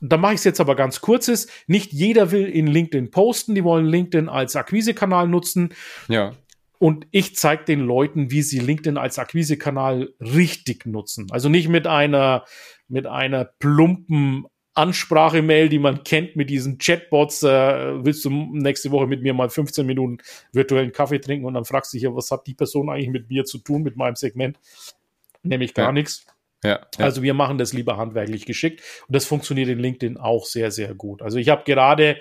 da 0.00 0.16
mache 0.16 0.34
ich 0.34 0.38
es 0.38 0.44
jetzt 0.44 0.60
aber 0.60 0.76
ganz 0.76 1.00
kurz 1.00 1.28
ist, 1.28 1.50
nicht 1.66 1.92
jeder 1.92 2.30
will 2.30 2.46
in 2.46 2.66
LinkedIn 2.66 3.10
posten, 3.10 3.54
die 3.54 3.64
wollen 3.64 3.86
LinkedIn 3.86 4.28
als 4.28 4.56
Akquisekanal 4.56 5.28
nutzen. 5.28 5.74
Ja. 6.08 6.32
Und 6.78 7.06
ich 7.10 7.36
zeige 7.36 7.64
den 7.64 7.80
Leuten, 7.80 8.30
wie 8.30 8.42
sie 8.42 8.58
LinkedIn 8.58 8.98
als 8.98 9.18
Akquisekanal 9.18 10.12
richtig 10.20 10.86
nutzen. 10.86 11.28
Also 11.30 11.48
nicht 11.48 11.68
mit 11.68 11.86
einer, 11.86 12.44
mit 12.88 13.06
einer 13.06 13.44
plumpen 13.44 14.46
Ansprache-Mail, 14.76 15.70
die 15.70 15.78
man 15.78 16.04
kennt 16.04 16.36
mit 16.36 16.50
diesen 16.50 16.78
Chatbots. 16.78 17.42
Äh, 17.42 18.04
willst 18.04 18.24
du 18.24 18.30
nächste 18.30 18.90
Woche 18.90 19.06
mit 19.06 19.22
mir 19.22 19.32
mal 19.32 19.48
15 19.48 19.86
Minuten 19.86 20.18
virtuellen 20.52 20.92
Kaffee 20.92 21.18
trinken 21.18 21.46
und 21.46 21.54
dann 21.54 21.64
fragst 21.64 21.92
du 21.92 21.96
dich 21.96 22.02
ja, 22.02 22.14
was 22.14 22.30
hat 22.30 22.46
die 22.46 22.54
Person 22.54 22.90
eigentlich 22.90 23.08
mit 23.08 23.30
mir 23.30 23.44
zu 23.44 23.58
tun, 23.58 23.82
mit 23.82 23.96
meinem 23.96 24.16
Segment? 24.16 24.58
Nämlich 25.42 25.72
gar 25.72 25.86
ja. 25.86 25.92
nichts. 25.92 26.26
Ja, 26.62 26.80
ja, 26.98 27.04
Also 27.04 27.22
wir 27.22 27.32
machen 27.32 27.58
das 27.58 27.72
lieber 27.72 27.96
handwerklich 27.96 28.44
geschickt 28.44 28.82
und 29.08 29.14
das 29.14 29.24
funktioniert 29.24 29.68
in 29.68 29.78
LinkedIn 29.78 30.16
auch 30.18 30.44
sehr, 30.44 30.70
sehr 30.70 30.94
gut. 30.94 31.22
Also 31.22 31.38
ich 31.38 31.48
habe 31.48 31.64
gerade 31.64 32.18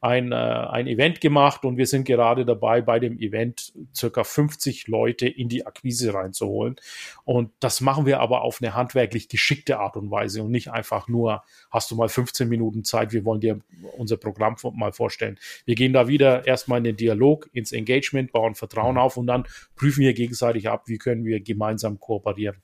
ein, 0.00 0.32
äh, 0.32 0.34
ein 0.34 0.86
Event 0.86 1.20
gemacht 1.20 1.64
und 1.64 1.76
wir 1.76 1.86
sind 1.86 2.04
gerade 2.04 2.44
dabei, 2.44 2.80
bei 2.80 2.98
dem 2.98 3.18
Event 3.18 3.72
circa 3.94 4.24
50 4.24 4.88
Leute 4.88 5.28
in 5.28 5.48
die 5.48 5.66
Akquise 5.66 6.14
reinzuholen. 6.14 6.76
Und 7.24 7.52
das 7.60 7.80
machen 7.80 8.06
wir 8.06 8.20
aber 8.20 8.42
auf 8.42 8.60
eine 8.60 8.74
handwerklich 8.74 9.28
geschickte 9.28 9.78
Art 9.78 9.96
und 9.96 10.10
Weise 10.10 10.42
und 10.42 10.50
nicht 10.50 10.70
einfach 10.70 11.08
nur, 11.08 11.42
hast 11.70 11.90
du 11.90 11.96
mal 11.96 12.08
15 12.08 12.48
Minuten 12.48 12.84
Zeit, 12.84 13.12
wir 13.12 13.24
wollen 13.24 13.40
dir 13.40 13.60
unser 13.96 14.16
Programm 14.16 14.56
mal 14.74 14.92
vorstellen. 14.92 15.38
Wir 15.64 15.74
gehen 15.74 15.92
da 15.92 16.08
wieder 16.08 16.46
erstmal 16.46 16.78
in 16.78 16.84
den 16.84 16.96
Dialog, 16.96 17.48
ins 17.52 17.72
Engagement, 17.72 18.32
bauen 18.32 18.54
Vertrauen 18.54 18.94
mhm. 18.94 19.00
auf 19.00 19.16
und 19.16 19.26
dann 19.26 19.44
prüfen 19.76 20.00
wir 20.00 20.14
gegenseitig 20.14 20.68
ab, 20.68 20.84
wie 20.86 20.98
können 20.98 21.24
wir 21.24 21.40
gemeinsam 21.40 21.98
kooperieren. 22.00 22.62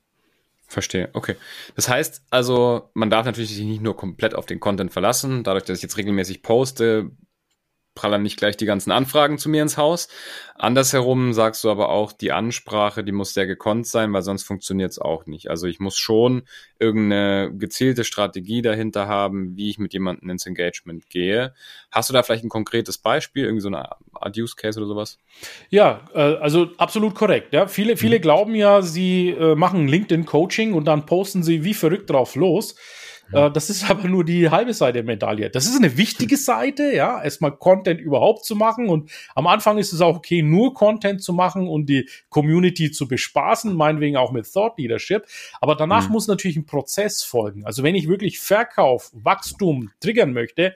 Verstehe, 0.68 1.11
okay. 1.12 1.37
Das 1.76 1.88
heißt 1.88 2.22
also, 2.31 2.90
man 2.92 3.09
darf 3.09 3.24
natürlich 3.24 3.55
sich 3.55 3.64
nicht 3.64 3.83
nur 3.83 3.96
komplett 3.96 4.35
auf 4.35 4.46
den 4.46 4.59
Content 4.59 4.92
verlassen. 4.92 5.44
Dadurch, 5.44 5.64
dass 5.64 5.79
ich 5.79 5.83
jetzt 5.83 5.96
regelmäßig 5.96 6.42
poste, 6.42 7.12
prallern 7.96 8.22
nicht 8.22 8.37
gleich 8.37 8.56
die 8.56 8.66
ganzen 8.66 8.92
Anfragen 8.92 9.38
zu 9.38 9.48
mir 9.48 9.62
ins 9.62 9.76
Haus. 9.76 10.06
Andersherum 10.54 11.32
sagst 11.32 11.64
du 11.64 11.70
aber 11.70 11.88
auch, 11.88 12.12
die 12.12 12.30
Ansprache, 12.30 13.02
die 13.02 13.11
muss 13.11 13.35
sehr 13.35 13.48
gekonnt 13.48 13.88
sein, 13.88 14.12
weil 14.12 14.22
sonst 14.22 14.44
funktioniert 14.44 14.92
es 14.92 15.00
auch 15.00 15.26
nicht. 15.26 15.50
Also 15.50 15.66
ich 15.66 15.80
muss 15.80 15.96
schon 15.96 16.42
irgendeine 16.78 17.52
gezielte 17.52 18.04
Strategie 18.04 18.62
dahinter 18.62 19.09
haben, 19.09 19.56
wie 19.56 19.68
ich 19.70 19.78
mit 19.78 19.92
jemandem 19.92 20.30
ins 20.30 20.46
Engagement 20.46 21.11
gehe. 21.11 21.54
Hast 21.90 22.09
du 22.09 22.14
da 22.14 22.22
vielleicht 22.22 22.44
ein 22.44 22.48
konkretes 22.48 22.98
Beispiel, 22.98 23.44
irgendwie 23.44 23.62
so 23.62 23.68
eine 23.68 23.90
Art 24.12 24.38
Use 24.38 24.54
Case 24.56 24.78
oder 24.78 24.87
sowas? 24.87 25.18
Ja, 25.70 26.04
äh, 26.14 26.37
also 26.37 26.68
absolut 26.78 27.14
korrekt. 27.14 27.52
Ja, 27.52 27.66
viele, 27.66 27.96
viele 27.96 28.18
mhm. 28.18 28.22
glauben 28.22 28.54
ja, 28.54 28.82
sie 28.82 29.30
äh, 29.30 29.56
machen 29.56 29.88
LinkedIn 29.88 30.26
Coaching 30.26 30.74
und 30.74 30.85
dann 30.85 31.06
posten 31.06 31.42
sie 31.42 31.64
wie 31.64 31.74
verrückt 31.74 32.11
drauf 32.11 32.37
los. 32.37 32.76
Äh, 33.33 33.51
das 33.51 33.71
ist 33.71 33.89
aber 33.91 34.09
nur 34.09 34.25
die 34.25 34.51
halbe 34.51 34.75
Seite 34.75 34.95
der 34.95 35.05
Medaille. 35.05 35.51
Das 35.51 35.67
ist 35.67 35.77
eine 35.77 35.97
wichtige 35.97 36.37
Seite, 36.37 36.93
ja, 36.95 37.23
erstmal 37.23 37.53
Content 37.53 38.01
überhaupt 38.01 38.45
zu 38.45 38.57
machen. 38.57 38.89
Und 38.89 39.11
am 39.35 39.47
Anfang 39.47 39.79
ist 39.79 39.93
es 39.93 40.01
auch 40.01 40.17
okay, 40.17 40.43
nur 40.43 40.75
Content 40.75 41.23
zu 41.23 41.33
machen 41.33 41.69
und 41.69 41.87
die 41.87 42.09
Community 42.29 42.91
zu 42.91 43.09
bespaßen, 43.09 43.75
meinetwegen 43.75 44.17
auch 44.17 44.33
mit 44.33 44.51
Thought 44.53 44.79
Leadership. 44.79 45.27
Aber 45.61 45.75
danach 45.75 46.07
mhm. 46.07 46.12
muss 46.12 46.29
natürlich 46.29 46.57
ein 46.57 46.67
Prozess 46.67 47.23
folgen. 47.23 47.65
Also 47.65 47.83
wenn 47.83 47.95
ich 47.95 48.09
wirklich 48.09 48.39
Verkauf, 48.39 49.11
Wachstum 49.12 49.91
triggern 50.01 50.33
möchte, 50.33 50.75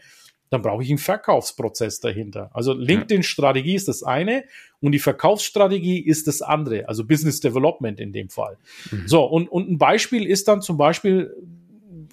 dann 0.50 0.62
brauche 0.62 0.82
ich 0.82 0.88
einen 0.88 0.98
Verkaufsprozess 0.98 2.00
dahinter. 2.00 2.50
Also 2.52 2.72
LinkedIn-Strategie 2.72 3.76
ist 3.76 3.86
das 3.86 4.02
eine 4.02 4.44
und 4.80 4.92
die 4.92 4.98
Verkaufsstrategie 4.98 6.00
ist 6.00 6.26
das 6.26 6.42
andere, 6.42 6.88
also 6.88 7.06
Business 7.06 7.40
Development 7.40 8.00
in 8.00 8.12
dem 8.12 8.28
Fall. 8.30 8.58
Mhm. 8.90 9.06
So, 9.06 9.24
und, 9.24 9.48
und 9.48 9.70
ein 9.70 9.78
Beispiel 9.78 10.26
ist 10.26 10.48
dann 10.48 10.60
zum 10.60 10.76
Beispiel, 10.76 11.32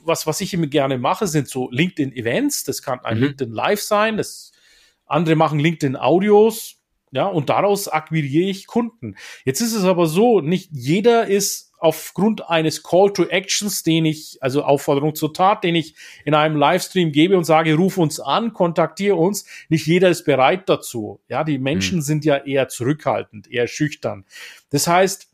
was, 0.08 0.26
was 0.26 0.42
ich 0.42 0.54
immer 0.54 0.68
gerne 0.68 0.98
mache, 0.98 1.28
sind 1.28 1.48
so 1.48 1.70
LinkedIn-Events. 1.72 2.64
Das 2.64 2.82
kann 2.82 3.00
ein 3.02 3.18
mhm. 3.18 3.24
LinkedIn 3.24 3.54
Live 3.54 3.82
sein, 3.82 4.18
das 4.18 4.52
andere 5.06 5.36
machen 5.36 5.60
LinkedIn 5.60 5.96
Audios, 5.96 6.78
ja, 7.12 7.26
und 7.26 7.50
daraus 7.50 7.88
akquiriere 7.88 8.50
ich 8.50 8.68
Kunden. 8.68 9.16
Jetzt 9.46 9.62
ist 9.62 9.74
es 9.74 9.86
aber 9.86 10.08
so, 10.08 10.42
nicht 10.42 10.70
jeder 10.74 11.28
ist 11.28 11.72
aufgrund 11.80 12.50
eines 12.50 12.84
Call 12.84 13.14
to 13.14 13.26
Actions, 13.26 13.84
den 13.84 14.06
ich, 14.06 14.38
also 14.42 14.64
Aufforderung 14.64 15.16
zur 15.16 15.34
Tat, 15.34 15.64
den 15.64 15.76
ich 15.76 15.96
in 16.26 16.34
einem 16.34 16.58
Livestream 16.58 17.12
gebe 17.12 17.38
und 17.38 17.44
sage, 17.44 17.76
ruf 17.76 17.98
uns 17.98 18.20
an, 18.20 18.54
kontaktiere 18.54 19.16
uns. 19.16 19.46
Nicht 19.70 19.86
jeder 19.86 20.10
ist 20.10 20.26
bereit 20.26 20.68
dazu. 20.68 21.22
Ja, 21.30 21.44
die 21.44 21.60
Menschen 21.60 21.98
mhm. 21.98 22.02
sind 22.02 22.26
ja 22.26 22.38
eher 22.38 22.68
zurückhaltend, 22.68 23.50
eher 23.50 23.68
schüchtern. 23.68 24.26
Das 24.70 24.88
heißt, 24.88 25.30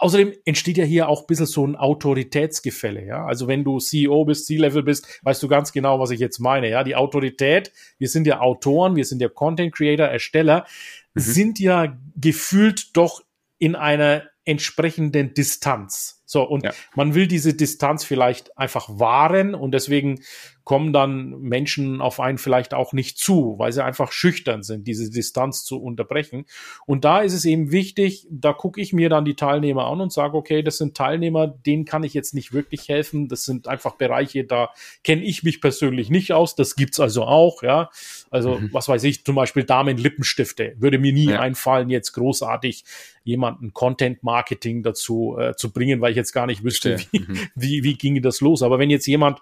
Außerdem 0.00 0.32
entsteht 0.44 0.76
ja 0.76 0.84
hier 0.84 1.08
auch 1.08 1.22
ein 1.22 1.26
bisschen 1.26 1.46
so 1.46 1.66
ein 1.66 1.76
Autoritätsgefälle, 1.76 3.04
ja. 3.04 3.24
Also 3.24 3.48
wenn 3.48 3.64
du 3.64 3.78
CEO 3.78 4.24
bist, 4.24 4.46
C-Level 4.46 4.82
bist, 4.82 5.20
weißt 5.22 5.42
du 5.42 5.48
ganz 5.48 5.72
genau, 5.72 6.00
was 6.00 6.10
ich 6.10 6.20
jetzt 6.20 6.38
meine, 6.38 6.68
ja. 6.68 6.84
Die 6.84 6.96
Autorität, 6.96 7.72
wir 7.98 8.08
sind 8.08 8.26
ja 8.26 8.40
Autoren, 8.40 8.96
wir 8.96 9.04
sind 9.04 9.20
ja 9.20 9.28
Content 9.28 9.74
Creator, 9.74 10.06
Ersteller, 10.06 10.66
mhm. 11.14 11.20
sind 11.20 11.58
ja 11.58 11.96
gefühlt 12.16 12.96
doch 12.96 13.22
in 13.58 13.76
einer 13.76 14.24
entsprechenden 14.44 15.34
Distanz. 15.34 16.22
So, 16.26 16.42
und 16.42 16.64
ja. 16.64 16.72
man 16.94 17.14
will 17.14 17.26
diese 17.26 17.54
Distanz 17.54 18.04
vielleicht 18.04 18.58
einfach 18.58 18.88
wahren 18.88 19.54
und 19.54 19.72
deswegen 19.72 20.20
kommen 20.64 20.94
dann 20.94 21.38
Menschen 21.40 22.00
auf 22.00 22.20
einen 22.20 22.38
vielleicht 22.38 22.72
auch 22.72 22.94
nicht 22.94 23.18
zu, 23.18 23.54
weil 23.58 23.70
sie 23.72 23.84
einfach 23.84 24.12
schüchtern 24.12 24.62
sind, 24.62 24.86
diese 24.86 25.10
Distanz 25.10 25.64
zu 25.64 25.80
unterbrechen. 25.80 26.46
Und 26.86 27.04
da 27.04 27.20
ist 27.20 27.34
es 27.34 27.44
eben 27.44 27.70
wichtig, 27.70 28.26
da 28.30 28.54
gucke 28.54 28.80
ich 28.80 28.94
mir 28.94 29.10
dann 29.10 29.26
die 29.26 29.36
Teilnehmer 29.36 29.86
an 29.86 30.00
und 30.00 30.12
sage, 30.12 30.36
okay, 30.36 30.62
das 30.62 30.78
sind 30.78 30.96
Teilnehmer, 30.96 31.46
denen 31.46 31.84
kann 31.84 32.02
ich 32.02 32.14
jetzt 32.14 32.32
nicht 32.32 32.54
wirklich 32.54 32.88
helfen. 32.88 33.28
Das 33.28 33.44
sind 33.44 33.68
einfach 33.68 33.96
Bereiche, 33.96 34.44
da 34.44 34.70
kenne 35.02 35.22
ich 35.22 35.42
mich 35.42 35.60
persönlich 35.60 36.08
nicht 36.08 36.32
aus. 36.32 36.54
Das 36.54 36.76
gibt's 36.76 36.98
also 36.98 37.24
auch, 37.24 37.62
ja. 37.62 37.90
Also, 38.30 38.58
mhm. 38.58 38.70
was 38.72 38.88
weiß 38.88 39.04
ich, 39.04 39.24
zum 39.24 39.34
Beispiel 39.34 39.64
Damen-Lippenstifte. 39.64 40.76
Würde 40.78 40.98
mir 40.98 41.12
nie 41.12 41.30
ja. 41.30 41.40
einfallen, 41.40 41.90
jetzt 41.90 42.12
großartig 42.12 42.84
jemanden 43.22 43.72
Content-Marketing 43.72 44.82
dazu 44.82 45.36
äh, 45.38 45.54
zu 45.56 45.72
bringen, 45.72 46.00
weil 46.00 46.10
ich 46.10 46.16
jetzt 46.16 46.32
gar 46.32 46.46
nicht 46.46 46.64
wüsste, 46.64 46.98
wie, 47.10 47.18
mhm. 47.20 47.38
wie, 47.54 47.84
wie 47.84 47.94
ginge 47.94 48.22
das 48.22 48.40
los. 48.40 48.62
Aber 48.62 48.78
wenn 48.78 48.90
jetzt 48.90 49.06
jemand 49.06 49.40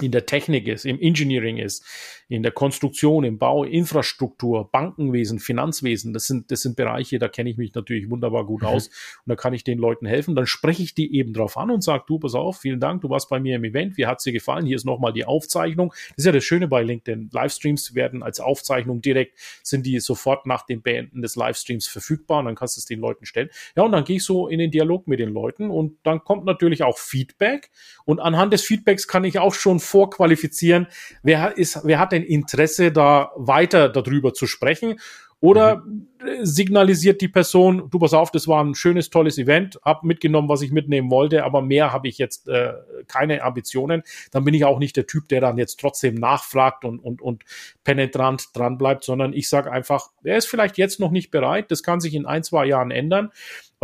in 0.00 0.10
der 0.10 0.26
Technik 0.26 0.66
ist, 0.66 0.84
im 0.86 1.00
Engineering 1.00 1.58
ist, 1.58 1.84
in 2.28 2.42
der 2.42 2.50
Konstruktion, 2.50 3.22
im 3.22 3.38
Bau, 3.38 3.62
Infrastruktur, 3.62 4.68
Bankenwesen, 4.72 5.38
Finanzwesen, 5.38 6.12
das 6.12 6.26
sind, 6.26 6.50
das 6.50 6.62
sind 6.62 6.74
Bereiche, 6.74 7.20
da 7.20 7.28
kenne 7.28 7.50
ich 7.50 7.56
mich 7.56 7.74
natürlich 7.74 8.10
wunderbar 8.10 8.44
gut 8.44 8.62
mhm. 8.62 8.68
aus 8.68 8.88
und 8.88 9.26
da 9.26 9.36
kann 9.36 9.54
ich 9.54 9.62
den 9.62 9.78
Leuten 9.78 10.06
helfen. 10.06 10.34
Dann 10.34 10.46
spreche 10.46 10.82
ich 10.82 10.94
die 10.96 11.14
eben 11.14 11.32
drauf 11.32 11.56
an 11.56 11.70
und 11.70 11.84
sage, 11.84 12.04
du, 12.08 12.18
pass 12.18 12.34
auf, 12.34 12.58
vielen 12.58 12.80
Dank, 12.80 13.02
du 13.02 13.10
warst 13.10 13.28
bei 13.28 13.38
mir 13.38 13.54
im 13.54 13.62
Event, 13.62 13.96
wie 13.96 14.06
hat's 14.06 14.24
dir 14.24 14.32
gefallen? 14.32 14.66
Hier 14.66 14.74
ist 14.74 14.84
nochmal 14.84 15.12
die 15.12 15.26
Aufzeichnung. 15.26 15.90
Das 15.90 16.18
ist 16.18 16.26
ja 16.26 16.32
das 16.32 16.42
Schöne 16.42 16.66
bei 16.66 16.82
LinkedIn. 16.82 17.30
Livestreams 17.32 17.94
werden 17.94 18.24
als 18.24 18.40
Aufzeichnung 18.40 19.00
direkt, 19.00 19.38
sind 19.62 19.86
die 19.86 20.00
sofort 20.00 20.44
nach 20.46 20.66
dem 20.66 20.82
Beenden 20.82 21.22
des 21.22 21.36
Livestreams 21.36 21.86
verfügbar 21.86 22.40
und 22.40 22.46
dann 22.46 22.56
kannst 22.56 22.76
du 22.76 22.80
es 22.80 22.86
den 22.86 22.98
Leuten 22.98 23.26
stellen. 23.26 23.48
Ja, 23.76 23.84
und 23.84 23.92
dann 23.92 24.02
gehe 24.02 24.16
ich 24.16 24.24
so 24.24 24.48
in 24.48 24.58
den 24.58 24.72
Dialog 24.72 25.06
mit 25.06 25.20
den 25.20 25.32
Leuten 25.32 25.70
und 25.70 25.98
dann 26.02 26.24
kommt 26.24 26.46
natürlich 26.46 26.82
auch 26.82 26.98
Feedback 26.98 27.70
und 28.04 28.18
anhand 28.18 28.52
des 28.52 28.62
Feedbacks 28.62 29.06
kann 29.06 29.22
ich 29.22 29.38
auch 29.38 29.54
schon 29.54 29.78
vorqualifizieren, 29.84 30.88
wer 31.22 31.56
ist, 31.56 31.80
wer 31.84 31.98
hat 31.98 32.12
denn 32.12 32.22
Interesse, 32.22 32.92
da 32.92 33.32
weiter 33.36 33.88
darüber 33.88 34.34
zu 34.34 34.46
sprechen? 34.46 34.98
Oder 35.44 35.82
mhm. 35.84 36.06
signalisiert 36.40 37.20
die 37.20 37.28
Person, 37.28 37.90
du 37.90 37.98
pass 37.98 38.14
auf, 38.14 38.30
das 38.30 38.48
war 38.48 38.64
ein 38.64 38.74
schönes, 38.74 39.10
tolles 39.10 39.36
Event, 39.36 39.78
hab 39.84 40.02
mitgenommen, 40.02 40.48
was 40.48 40.62
ich 40.62 40.72
mitnehmen 40.72 41.10
wollte, 41.10 41.44
aber 41.44 41.60
mehr 41.60 41.92
habe 41.92 42.08
ich 42.08 42.16
jetzt 42.16 42.48
äh, 42.48 42.72
keine 43.08 43.42
Ambitionen. 43.42 44.04
Dann 44.30 44.44
bin 44.44 44.54
ich 44.54 44.64
auch 44.64 44.78
nicht 44.78 44.96
der 44.96 45.06
Typ, 45.06 45.28
der 45.28 45.42
dann 45.42 45.58
jetzt 45.58 45.78
trotzdem 45.80 46.14
nachfragt 46.14 46.86
und, 46.86 46.98
und, 46.98 47.20
und 47.20 47.44
penetrant 47.84 48.46
dran 48.54 48.78
bleibt, 48.78 49.04
sondern 49.04 49.34
ich 49.34 49.50
sage 49.50 49.70
einfach, 49.70 50.12
er 50.22 50.38
ist 50.38 50.46
vielleicht 50.46 50.78
jetzt 50.78 50.98
noch 50.98 51.10
nicht 51.10 51.30
bereit, 51.30 51.70
das 51.70 51.82
kann 51.82 52.00
sich 52.00 52.14
in 52.14 52.24
ein, 52.24 52.42
zwei 52.42 52.64
Jahren 52.64 52.90
ändern. 52.90 53.30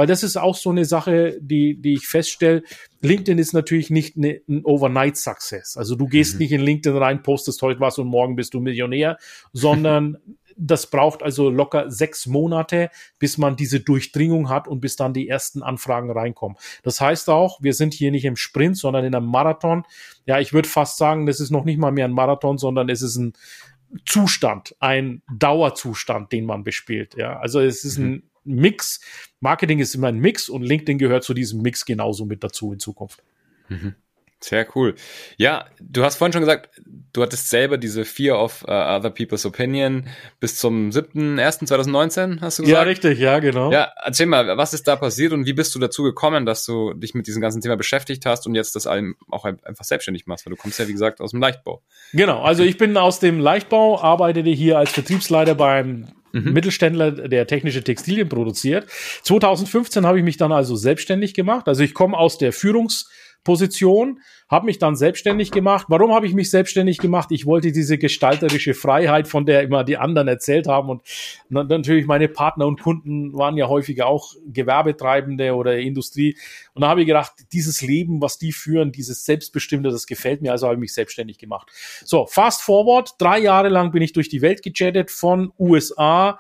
Weil 0.01 0.07
das 0.07 0.23
ist 0.23 0.39
auch 0.39 0.55
so 0.55 0.71
eine 0.71 0.87
Sache, 0.87 1.37
die, 1.43 1.79
die 1.79 1.93
ich 1.93 2.07
feststelle. 2.07 2.63
LinkedIn 3.03 3.37
ist 3.37 3.53
natürlich 3.53 3.91
nicht 3.91 4.17
eine, 4.17 4.41
ein 4.49 4.65
Overnight-Success. 4.65 5.77
Also 5.77 5.95
du 5.95 6.07
gehst 6.07 6.37
mhm. 6.37 6.39
nicht 6.39 6.53
in 6.53 6.63
LinkedIn 6.63 6.97
rein, 6.97 7.23
postest 7.23 7.61
heute 7.61 7.81
was 7.81 7.99
und 7.99 8.07
morgen 8.07 8.35
bist 8.35 8.55
du 8.55 8.61
Millionär, 8.61 9.19
sondern 9.53 10.17
das 10.57 10.89
braucht 10.89 11.23
also 11.23 11.51
locker 11.51 11.91
sechs 11.91 12.27
Monate, 12.27 12.89
bis 13.19 13.37
man 13.37 13.57
diese 13.57 13.81
Durchdringung 13.81 14.49
hat 14.49 14.69
und 14.69 14.81
bis 14.81 14.97
dann 14.97 15.13
die 15.13 15.29
ersten 15.29 15.63
Anfragen 15.63 16.11
reinkommen. 16.11 16.57
Das 16.83 17.03
heißt 17.03 17.29
auch, 17.29 17.63
wir 17.63 17.75
sind 17.75 17.93
hier 17.93 18.11
nicht 18.11 18.25
im 18.25 18.37
Sprint, 18.37 18.79
sondern 18.79 19.05
in 19.05 19.15
einem 19.15 19.27
Marathon. 19.27 19.85
Ja, 20.25 20.41
ich 20.41 20.55
würde 20.55 20.67
fast 20.71 20.97
sagen, 20.97 21.27
das 21.27 21.41
ist 21.41 21.51
noch 21.51 21.67
nicht 21.67 21.79
mal 21.79 21.93
mehr 21.93 22.07
ein 22.07 22.13
Marathon, 22.13 22.57
sondern 22.57 22.89
es 22.89 23.03
ist 23.03 23.17
ein 23.17 23.35
Zustand, 24.07 24.75
ein 24.81 25.21
Dauerzustand, 25.31 26.33
den 26.33 26.47
man 26.47 26.65
bespielt. 26.65 27.17
Ja, 27.19 27.39
also 27.39 27.61
es 27.61 27.85
ist 27.85 27.99
ein 27.99 28.11
mhm. 28.11 28.30
Mix. 28.45 29.01
Marketing 29.41 29.79
ist 29.79 29.95
immer 29.95 30.09
ein 30.09 30.19
Mix 30.19 30.49
und 30.49 30.63
LinkedIn 30.63 30.99
gehört 30.99 31.25
zu 31.25 31.35
diesem 31.35 31.63
Mix 31.63 31.85
genauso 31.85 32.25
mit 32.25 32.43
dazu 32.43 32.73
in 32.73 32.79
Zukunft. 32.79 33.23
Mhm. 33.69 33.95
Sehr 34.43 34.67
cool. 34.75 34.95
Ja, 35.37 35.67
du 35.81 36.03
hast 36.03 36.17
vorhin 36.17 36.33
schon 36.33 36.41
gesagt, 36.41 36.71
du 37.13 37.21
hattest 37.21 37.51
selber 37.51 37.77
diese 37.77 38.07
Fear 38.07 38.43
of 38.43 38.63
uh, 38.67 38.71
Other 38.71 39.11
People's 39.11 39.45
Opinion 39.45 40.09
bis 40.41 40.57
zum 40.57 40.89
7.1.2019, 40.89 42.41
hast 42.41 42.59
du 42.59 42.63
gesagt? 42.63 42.67
Ja, 42.67 42.81
richtig, 42.81 43.19
ja, 43.19 43.39
genau. 43.39 43.71
Ja, 43.71 43.93
erzähl 44.03 44.25
mal, 44.25 44.57
was 44.57 44.73
ist 44.73 44.89
da 44.89 44.97
passiert 44.97 45.35
und 45.35 45.45
wie 45.45 45.53
bist 45.53 45.75
du 45.75 45.79
dazu 45.79 46.05
gekommen, 46.05 46.47
dass 46.47 46.65
du 46.65 46.95
dich 46.95 47.13
mit 47.13 47.27
diesem 47.27 47.43
ganzen 47.43 47.61
Thema 47.61 47.77
beschäftigt 47.77 48.25
hast 48.25 48.47
und 48.47 48.55
jetzt 48.55 48.75
das 48.75 48.87
allem 48.87 49.15
auch 49.29 49.45
einfach 49.45 49.85
selbstständig 49.85 50.27
machst, 50.27 50.47
weil 50.47 50.53
du 50.53 50.57
kommst 50.57 50.79
ja, 50.79 50.89
wie 50.89 50.93
gesagt, 50.93 51.21
aus 51.21 51.33
dem 51.33 51.41
Leichtbau. 51.41 51.83
Genau, 52.15 52.41
also 52.41 52.63
ich 52.63 52.79
bin 52.79 52.97
aus 52.97 53.21
dem 53.21 53.41
Leichtbau, 53.41 54.01
arbeitete 54.01 54.49
hier 54.49 54.79
als 54.79 54.91
Vertriebsleiter 54.93 55.55
beim 55.55 56.09
Mhm. 56.33 56.53
Mittelständler, 56.53 57.11
der 57.11 57.47
technische 57.47 57.83
Textilien 57.83 58.29
produziert. 58.29 58.87
2015 59.23 60.07
habe 60.07 60.19
ich 60.19 60.25
mich 60.25 60.37
dann 60.37 60.53
also 60.53 60.77
selbstständig 60.77 61.35
gemacht. 61.35 61.69
Also 61.69 61.83
ich 61.83 61.95
komme 61.95 62.17
aus 62.17 62.39
der 62.39 62.53
Führungsposition, 63.45 64.21
habe 64.49 64.67
mich 64.67 64.79
dann 64.79 64.97
selbstständig 64.97 65.51
gemacht. 65.51 65.87
Warum 65.89 66.13
habe 66.13 66.27
ich 66.27 66.35
mich 66.35 66.51
selbstständig 66.51 66.99
gemacht? 66.99 67.29
Ich 67.31 67.47
wollte 67.47 67.73
diese 67.73 67.99
gestalterische 67.99 68.75
Freiheit, 68.75 69.29
von 69.29 69.47
der 69.47 69.63
immer 69.63 69.85
die 69.85 69.97
anderen 69.97 70.29
erzählt 70.29 70.67
haben. 70.67 70.91
Und 70.91 71.03
natürlich 71.49 72.07
meine 72.07 72.29
Partner 72.29 72.67
und 72.67 72.81
Kunden 72.81 73.33
waren 73.35 73.57
ja 73.57 73.69
häufiger 73.69 74.07
auch 74.07 74.35
Gewerbetreibende 74.47 75.55
oder 75.55 75.79
Industrie. 75.79 76.37
Und 76.75 76.83
da 76.83 76.89
habe 76.89 77.01
ich 77.01 77.07
gedacht, 77.07 77.33
dieses 77.53 77.83
Leben, 77.83 78.21
was 78.21 78.39
die 78.39 78.53
führen, 78.53 78.93
dieses 78.93 79.25
Selbstbestimmte, 79.25 79.91
das 79.91 80.07
gefällt 80.07 80.43
mir. 80.43 80.53
Also 80.53 80.67
habe 80.67 80.75
ich 80.75 80.81
mich 80.81 80.95
selbstständig 80.95 81.39
gemacht. 81.39 81.71
So, 82.05 82.27
fast 82.27 82.63
forward. 82.63 83.15
Drei 83.19 83.39
Jahre 83.39 83.69
lang 83.69 83.93
bin 83.93 84.03
ich 84.03 84.13
durch 84.13 84.29
die 84.29 84.43
Welt 84.43 84.63
gechattet 84.63 85.11
von 85.11 85.53
USA 85.59 86.39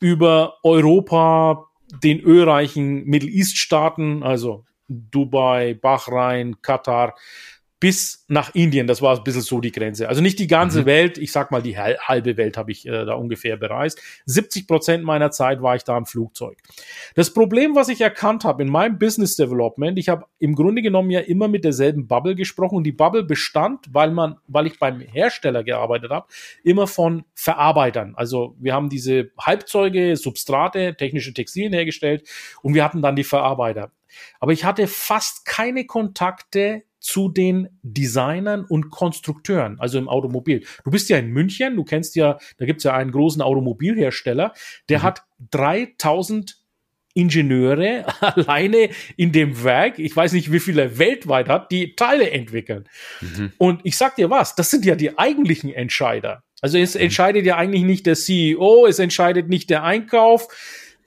über 0.00 0.56
Europa, 0.64 1.66
den 2.02 2.20
ölreichen 2.20 3.04
Middle 3.04 3.30
East 3.30 3.58
Staaten, 3.58 4.22
also 4.22 4.64
Dubai, 5.10 5.74
Bahrain, 5.74 6.60
Katar 6.62 7.14
bis 7.82 8.24
nach 8.28 8.54
Indien. 8.54 8.86
Das 8.86 9.02
war 9.02 9.16
ein 9.16 9.24
bisschen 9.24 9.42
so 9.42 9.60
die 9.60 9.72
Grenze. 9.72 10.08
Also 10.08 10.22
nicht 10.22 10.38
die 10.38 10.46
ganze 10.46 10.82
mhm. 10.82 10.86
Welt, 10.86 11.18
ich 11.18 11.32
sag 11.32 11.50
mal 11.50 11.60
die 11.60 11.76
halbe 11.76 12.36
Welt 12.36 12.56
habe 12.56 12.70
ich 12.70 12.86
äh, 12.86 13.04
da 13.04 13.14
ungefähr 13.14 13.56
bereist. 13.56 14.00
70 14.24 14.68
Prozent 14.68 15.02
meiner 15.02 15.32
Zeit 15.32 15.62
war 15.62 15.74
ich 15.74 15.82
da 15.82 15.98
im 15.98 16.06
Flugzeug. 16.06 16.58
Das 17.16 17.34
Problem, 17.34 17.74
was 17.74 17.88
ich 17.88 18.00
erkannt 18.00 18.44
habe 18.44 18.62
in 18.62 18.70
meinem 18.70 19.00
Business 19.00 19.34
Development, 19.34 19.98
ich 19.98 20.08
habe 20.08 20.26
im 20.38 20.54
Grunde 20.54 20.80
genommen 20.80 21.10
ja 21.10 21.18
immer 21.18 21.48
mit 21.48 21.64
derselben 21.64 22.06
Bubble 22.06 22.36
gesprochen 22.36 22.76
und 22.76 22.84
die 22.84 22.92
Bubble 22.92 23.24
bestand, 23.24 23.86
weil 23.90 24.12
man, 24.12 24.36
weil 24.46 24.68
ich 24.68 24.78
beim 24.78 25.00
Hersteller 25.00 25.64
gearbeitet 25.64 26.12
habe, 26.12 26.28
immer 26.62 26.86
von 26.86 27.24
Verarbeitern. 27.34 28.14
Also 28.14 28.54
wir 28.60 28.74
haben 28.74 28.90
diese 28.90 29.32
Halbzeuge, 29.40 30.14
Substrate, 30.14 30.94
technische 30.94 31.34
Textilien 31.34 31.72
hergestellt 31.72 32.28
und 32.62 32.74
wir 32.74 32.84
hatten 32.84 33.02
dann 33.02 33.16
die 33.16 33.24
Verarbeiter. 33.24 33.90
Aber 34.40 34.52
ich 34.52 34.64
hatte 34.64 34.86
fast 34.86 35.44
keine 35.44 35.86
Kontakte 35.86 36.82
zu 37.02 37.28
den 37.28 37.68
Designern 37.82 38.64
und 38.64 38.90
Konstrukteuren, 38.90 39.78
also 39.80 39.98
im 39.98 40.08
Automobil. 40.08 40.64
Du 40.84 40.90
bist 40.90 41.08
ja 41.08 41.18
in 41.18 41.30
München, 41.30 41.76
du 41.76 41.84
kennst 41.84 42.14
ja, 42.14 42.38
da 42.58 42.64
gibt's 42.64 42.84
ja 42.84 42.94
einen 42.94 43.10
großen 43.10 43.42
Automobilhersteller, 43.42 44.54
der 44.88 45.00
mhm. 45.00 45.02
hat 45.02 45.22
3000 45.50 46.62
Ingenieure 47.14 48.06
alleine 48.20 48.88
in 49.16 49.32
dem 49.32 49.64
Werk, 49.64 49.98
ich 49.98 50.14
weiß 50.14 50.32
nicht, 50.32 50.52
wie 50.52 50.60
viele 50.60 50.82
er 50.82 50.98
weltweit 50.98 51.48
hat, 51.48 51.70
die 51.70 51.94
Teile 51.94 52.30
entwickeln. 52.30 52.88
Mhm. 53.20 53.52
Und 53.58 53.80
ich 53.84 53.96
sag 53.96 54.16
dir 54.16 54.30
was, 54.30 54.54
das 54.54 54.70
sind 54.70 54.84
ja 54.84 54.94
die 54.94 55.18
eigentlichen 55.18 55.74
Entscheider. 55.74 56.44
Also 56.60 56.78
es 56.78 56.94
mhm. 56.94 57.02
entscheidet 57.02 57.44
ja 57.44 57.56
eigentlich 57.56 57.82
nicht 57.82 58.06
der 58.06 58.14
CEO, 58.14 58.86
es 58.86 58.98
entscheidet 58.98 59.48
nicht 59.48 59.68
der 59.68 59.82
Einkauf 59.82 60.48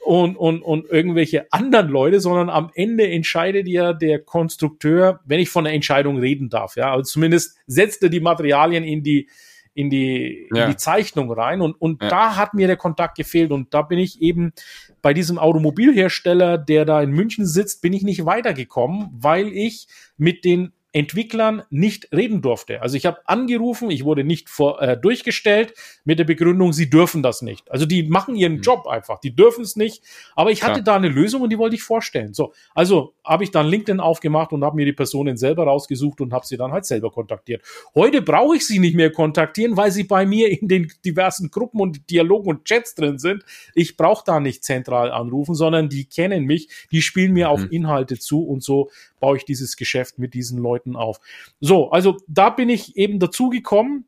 und, 0.05 0.37
und, 0.37 0.61
und 0.61 0.85
irgendwelche 0.89 1.51
anderen 1.51 1.89
Leute, 1.89 2.19
sondern 2.19 2.49
am 2.49 2.69
Ende 2.75 3.09
entscheidet 3.09 3.67
ja 3.67 3.91
der 3.91 4.19
Konstrukteur, 4.19 5.19
wenn 5.25 5.39
ich 5.39 5.49
von 5.49 5.63
der 5.63 5.73
Entscheidung 5.73 6.17
reden 6.17 6.49
darf, 6.49 6.75
ja, 6.75 6.91
also 6.91 7.03
zumindest 7.03 7.57
setzt 7.67 8.03
er 8.03 8.09
die 8.09 8.19
Materialien 8.19 8.83
in 8.83 9.01
die, 9.01 9.27
in 9.73 9.89
die, 9.89 10.47
ja. 10.53 10.65
in 10.65 10.71
die 10.71 10.77
Zeichnung 10.77 11.31
rein. 11.31 11.61
Und, 11.61 11.73
und 11.73 12.01
ja. 12.01 12.09
da 12.09 12.35
hat 12.37 12.53
mir 12.53 12.67
der 12.67 12.77
Kontakt 12.77 13.17
gefehlt. 13.17 13.51
Und 13.51 13.73
da 13.73 13.81
bin 13.81 13.99
ich 13.99 14.21
eben 14.21 14.53
bei 15.01 15.13
diesem 15.13 15.37
Automobilhersteller, 15.37 16.57
der 16.57 16.85
da 16.85 17.01
in 17.01 17.11
München 17.11 17.45
sitzt, 17.45 17.81
bin 17.81 17.91
ich 17.91 18.03
nicht 18.03 18.25
weitergekommen, 18.25 19.09
weil 19.11 19.47
ich 19.47 19.87
mit 20.17 20.45
den 20.45 20.71
Entwicklern 20.95 21.63
nicht 21.69 22.07
reden 22.13 22.41
durfte. 22.41 22.81
Also 22.81 22.95
ich 22.95 23.05
habe 23.05 23.19
angerufen, 23.27 23.91
ich 23.91 24.05
wurde 24.05 24.23
nicht 24.23 24.49
vor, 24.49 24.81
äh, 24.81 24.97
durchgestellt 24.97 25.73
mit 26.05 26.19
der 26.19 26.23
Begründung, 26.23 26.71
sie 26.71 26.89
dürfen 26.89 27.21
das 27.21 27.41
nicht. 27.41 27.69
Also 27.69 27.85
die 27.85 28.03
machen 28.03 28.35
ihren 28.37 28.55
mhm. 28.55 28.61
Job 28.61 28.87
einfach, 28.87 29.19
die 29.19 29.35
dürfen 29.35 29.63
es 29.63 29.75
nicht. 29.75 30.03
Aber 30.37 30.51
ich 30.51 30.63
hatte 30.63 30.79
ja. 30.79 30.83
da 30.83 30.95
eine 30.95 31.09
Lösung 31.09 31.41
und 31.41 31.49
die 31.49 31.57
wollte 31.57 31.75
ich 31.75 31.83
vorstellen. 31.83 32.33
So, 32.33 32.53
also 32.73 33.13
habe 33.25 33.43
ich 33.43 33.51
dann 33.51 33.67
LinkedIn 33.67 33.99
aufgemacht 33.99 34.53
und 34.53 34.63
habe 34.63 34.77
mir 34.77 34.85
die 34.85 34.93
Personen 34.93 35.35
selber 35.35 35.65
rausgesucht 35.65 36.21
und 36.21 36.31
habe 36.31 36.45
sie 36.45 36.55
dann 36.55 36.71
halt 36.71 36.85
selber 36.85 37.11
kontaktiert. 37.11 37.61
Heute 37.93 38.21
brauche 38.21 38.55
ich 38.55 38.65
sie 38.65 38.79
nicht 38.79 38.95
mehr 38.95 39.11
kontaktieren, 39.11 39.75
weil 39.75 39.91
sie 39.91 40.05
bei 40.05 40.25
mir 40.25 40.49
in 40.49 40.69
den 40.69 40.89
diversen 41.03 41.51
Gruppen 41.51 41.81
und 41.81 42.09
Dialogen 42.09 42.47
und 42.47 42.63
Chats 42.63 42.95
drin 42.95 43.19
sind. 43.19 43.43
Ich 43.73 43.97
brauche 43.97 44.23
da 44.25 44.39
nicht 44.39 44.63
zentral 44.63 45.11
anrufen, 45.11 45.55
sondern 45.55 45.89
die 45.89 46.05
kennen 46.05 46.45
mich, 46.45 46.69
die 46.91 47.01
spielen 47.01 47.33
mir 47.33 47.47
mhm. 47.47 47.51
auch 47.51 47.69
Inhalte 47.69 48.17
zu 48.17 48.45
und 48.45 48.63
so 48.63 48.89
baue 49.19 49.37
ich 49.37 49.45
dieses 49.45 49.75
Geschäft 49.77 50.19
mit 50.19 50.33
diesen 50.33 50.59
Leuten 50.59 50.95
auf. 50.95 51.19
So, 51.59 51.89
also 51.91 52.17
da 52.27 52.49
bin 52.49 52.69
ich 52.69 52.95
eben 52.97 53.19
dazu 53.19 53.49
gekommen 53.49 54.05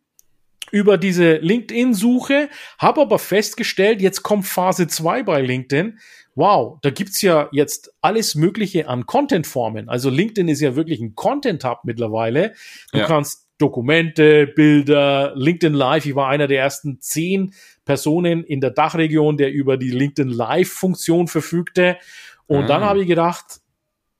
über 0.72 0.98
diese 0.98 1.38
LinkedIn-Suche, 1.38 2.50
habe 2.78 3.02
aber 3.02 3.20
festgestellt, 3.20 4.02
jetzt 4.02 4.24
kommt 4.24 4.46
Phase 4.46 4.88
2 4.88 5.24
bei 5.24 5.41
LinkedIn. 5.41 6.00
Wow, 6.36 6.78
da 6.82 6.89
gibt's 6.89 7.22
ja 7.22 7.50
jetzt 7.52 7.93
alles 8.02 8.36
Mögliche 8.36 8.88
an 8.88 9.06
Content-Formen. 9.06 9.89
Also 9.89 10.10
LinkedIn 10.10 10.50
ist 10.50 10.62
ja 10.62 10.76
wirklich 10.76 11.00
ein 11.00 11.15
Content-Hub 11.15 11.80
mittlerweile. 11.84 12.54
Du 12.91 13.00
ja. 13.00 13.06
kannst 13.06 13.48
Dokumente, 13.58 14.46
Bilder, 14.46 15.34
LinkedIn 15.36 15.74
Live. 15.74 16.06
Ich 16.06 16.15
war 16.15 16.28
einer 16.28 16.48
der 16.48 16.60
ersten 16.60 17.02
zehn 17.02 17.54
Personen 17.86 18.43
in 18.43 18.62
der 18.62 18.70
Dachregion, 18.70 19.38
der 19.38 19.52
über 19.52 19.78
die 19.78 19.89
LinkedIn 19.89 20.30
Live-Funktion 20.30 21.28
verfügte. 21.28 21.98
Und 22.46 22.63
mhm. 22.63 22.67
dann 22.67 22.84
habe 22.84 23.02
ich 23.02 23.08
gedacht, 23.08 23.62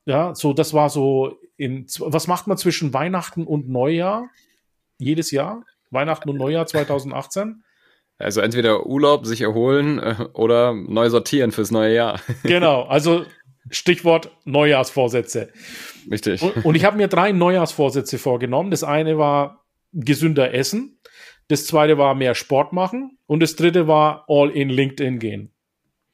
ja, 0.08 0.34
so, 0.34 0.54
das 0.54 0.74
war 0.74 0.90
so 0.90 1.38
in, 1.58 1.86
was 2.00 2.28
macht 2.28 2.48
man 2.48 2.58
zwischen 2.58 2.94
Weihnachten 2.94 3.46
und 3.46 3.68
Neujahr? 3.68 4.30
Jedes 4.98 5.32
Jahr? 5.32 5.66
Weihnachten 5.92 6.30
und 6.30 6.38
Neujahr 6.38 6.66
2018? 6.66 7.64
Also 8.18 8.40
entweder 8.40 8.86
Urlaub, 8.86 9.26
sich 9.26 9.42
erholen 9.42 10.00
äh, 10.00 10.16
oder 10.34 10.74
neu 10.74 11.10
sortieren 11.10 11.52
fürs 11.52 11.72
neue 11.72 11.94
Jahr. 11.94 12.22
Genau, 12.44 12.84
also 12.84 13.26
Stichwort 13.70 14.32
Neujahrsvorsätze. 14.46 15.52
Richtig. 16.10 16.42
Und, 16.42 16.64
und 16.64 16.76
ich 16.76 16.86
habe 16.86 16.96
mir 16.96 17.10
drei 17.10 17.34
Neujahrsvorsätze 17.34 18.18
vorgenommen. 18.18 18.72
Das 18.72 18.86
eine 18.86 19.18
war 19.18 19.66
gesünder 19.92 20.54
essen, 20.54 21.02
das 21.50 21.66
zweite 21.66 21.98
war 21.98 22.16
mehr 22.16 22.34
Sport 22.34 22.72
machen 22.72 23.18
und 23.26 23.42
das 23.42 23.58
dritte 23.58 23.88
war 23.88 24.24
all 24.30 24.52
in 24.52 24.70
LinkedIn 24.70 25.20
gehen. 25.20 25.54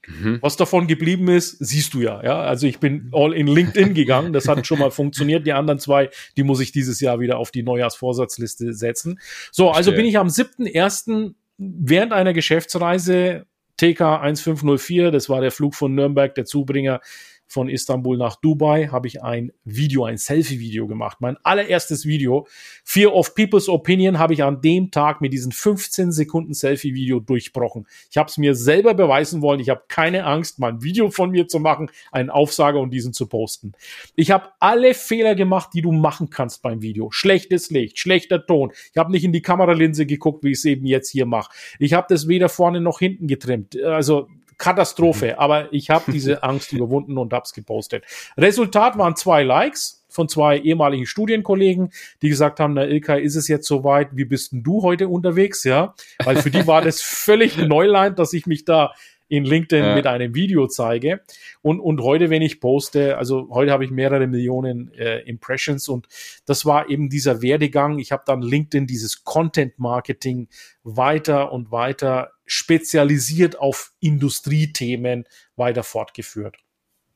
Mhm. 0.07 0.39
Was 0.41 0.57
davon 0.57 0.87
geblieben 0.87 1.27
ist, 1.29 1.57
siehst 1.59 1.93
du 1.93 2.01
ja, 2.01 2.23
ja. 2.23 2.41
Also 2.41 2.67
ich 2.67 2.79
bin 2.79 3.09
all 3.13 3.33
in 3.33 3.47
LinkedIn 3.47 3.93
gegangen. 3.93 4.33
Das 4.33 4.47
hat 4.47 4.65
schon 4.67 4.79
mal 4.79 4.91
funktioniert. 4.91 5.45
Die 5.47 5.53
anderen 5.53 5.79
zwei, 5.79 6.09
die 6.37 6.43
muss 6.43 6.59
ich 6.59 6.71
dieses 6.71 6.99
Jahr 6.99 7.19
wieder 7.19 7.37
auf 7.37 7.51
die 7.51 7.63
Neujahrsvorsatzliste 7.63 8.73
setzen. 8.73 9.19
So, 9.51 9.71
also 9.71 9.91
bin 9.91 10.05
ich 10.05 10.17
am 10.17 10.27
7.1. 10.27 11.33
während 11.57 12.13
einer 12.13 12.33
Geschäftsreise 12.33 13.45
TK 13.77 14.21
1504, 14.21 15.11
das 15.11 15.29
war 15.29 15.41
der 15.41 15.51
Flug 15.51 15.75
von 15.75 15.95
Nürnberg, 15.95 16.35
der 16.35 16.45
Zubringer 16.45 17.01
von 17.47 17.69
Istanbul 17.69 18.17
nach 18.17 18.35
Dubai 18.37 18.87
habe 18.87 19.07
ich 19.07 19.21
ein 19.21 19.51
Video, 19.63 20.05
ein 20.05 20.17
Selfie-Video 20.17 20.87
gemacht. 20.87 21.17
Mein 21.19 21.37
allererstes 21.43 22.05
Video. 22.05 22.47
Fear 22.83 23.13
of 23.13 23.35
People's 23.35 23.69
Opinion 23.69 24.17
habe 24.17 24.33
ich 24.33 24.43
an 24.43 24.61
dem 24.61 24.89
Tag 24.91 25.21
mit 25.21 25.33
diesen 25.33 25.51
15 25.51 26.11
Sekunden 26.11 26.53
Selfie-Video 26.53 27.19
durchbrochen. 27.19 27.87
Ich 28.09 28.17
habe 28.17 28.29
es 28.29 28.37
mir 28.37 28.55
selber 28.55 28.93
beweisen 28.93 29.41
wollen. 29.41 29.59
Ich 29.59 29.69
habe 29.69 29.83
keine 29.87 30.25
Angst, 30.25 30.59
mal 30.59 30.69
ein 30.71 30.83
Video 30.83 31.11
von 31.11 31.31
mir 31.31 31.47
zu 31.47 31.59
machen, 31.59 31.91
einen 32.11 32.29
Aufsager 32.29 32.79
und 32.79 32.91
diesen 32.91 33.13
zu 33.13 33.27
posten. 33.27 33.73
Ich 34.15 34.31
habe 34.31 34.49
alle 34.59 34.93
Fehler 34.93 35.35
gemacht, 35.35 35.69
die 35.73 35.81
du 35.81 35.91
machen 35.91 36.29
kannst 36.29 36.63
beim 36.63 36.81
Video. 36.81 37.11
Schlechtes 37.11 37.69
Licht, 37.69 37.99
schlechter 37.99 38.45
Ton. 38.45 38.71
Ich 38.91 38.97
habe 38.97 39.11
nicht 39.11 39.23
in 39.23 39.31
die 39.31 39.41
Kameralinse 39.41 40.05
geguckt, 40.05 40.43
wie 40.43 40.51
ich 40.51 40.57
es 40.57 40.65
eben 40.65 40.85
jetzt 40.85 41.09
hier 41.09 41.25
mache. 41.25 41.51
Ich 41.79 41.93
habe 41.93 42.07
das 42.09 42.27
weder 42.27 42.49
vorne 42.49 42.81
noch 42.81 42.99
hinten 42.99 43.27
getrimmt. 43.27 43.79
Also 43.79 44.27
Katastrophe. 44.63 45.33
Mhm. 45.33 45.39
Aber 45.39 45.73
ich 45.73 45.89
habe 45.89 46.09
diese 46.11 46.41
Angst 46.43 46.71
überwunden 46.71 47.17
und 47.17 47.33
habe 47.33 47.43
es 47.43 47.51
gepostet. 47.51 48.05
Resultat 48.37 48.97
waren 48.97 49.17
zwei 49.17 49.43
Likes 49.43 50.05
von 50.07 50.29
zwei 50.29 50.59
ehemaligen 50.59 51.05
Studienkollegen, 51.05 51.91
die 52.21 52.29
gesagt 52.29 52.61
haben, 52.61 52.75
na 52.75 52.85
Ilka, 52.85 53.15
ist 53.15 53.35
es 53.35 53.49
jetzt 53.49 53.67
soweit, 53.67 54.09
wie 54.13 54.25
bist 54.25 54.53
denn 54.53 54.63
du 54.63 54.81
heute 54.81 55.09
unterwegs, 55.09 55.65
ja? 55.65 55.95
Weil 56.23 56.37
für 56.37 56.51
die 56.51 56.65
war 56.65 56.81
das 56.81 57.01
völlig 57.01 57.57
Neuland, 57.57 58.19
dass 58.19 58.31
ich 58.31 58.45
mich 58.45 58.63
da 58.63 58.93
in 59.27 59.45
LinkedIn 59.45 59.83
ja. 59.83 59.95
mit 59.95 60.07
einem 60.07 60.35
Video 60.35 60.67
zeige. 60.67 61.21
Und, 61.61 61.79
und 61.79 62.01
heute, 62.01 62.29
wenn 62.29 62.41
ich 62.41 62.59
poste, 62.59 63.17
also 63.17 63.49
heute 63.51 63.71
habe 63.71 63.85
ich 63.85 63.91
mehrere 63.91 64.27
Millionen 64.27 64.93
äh, 64.93 65.19
Impressions 65.21 65.87
und 65.89 66.07
das 66.45 66.65
war 66.65 66.89
eben 66.89 67.09
dieser 67.09 67.41
Werdegang. 67.41 67.99
Ich 67.99 68.11
habe 68.11 68.23
dann 68.25 68.41
LinkedIn 68.41 68.87
dieses 68.87 69.23
Content 69.23 69.79
Marketing 69.79 70.47
weiter 70.83 71.51
und 71.51 71.71
weiter 71.71 72.31
spezialisiert 72.45 73.59
auf 73.59 73.93
Industriethemen 73.99 75.25
weiter 75.55 75.83
fortgeführt. 75.83 76.57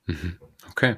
Mhm. 0.06 0.38
Okay. 0.70 0.96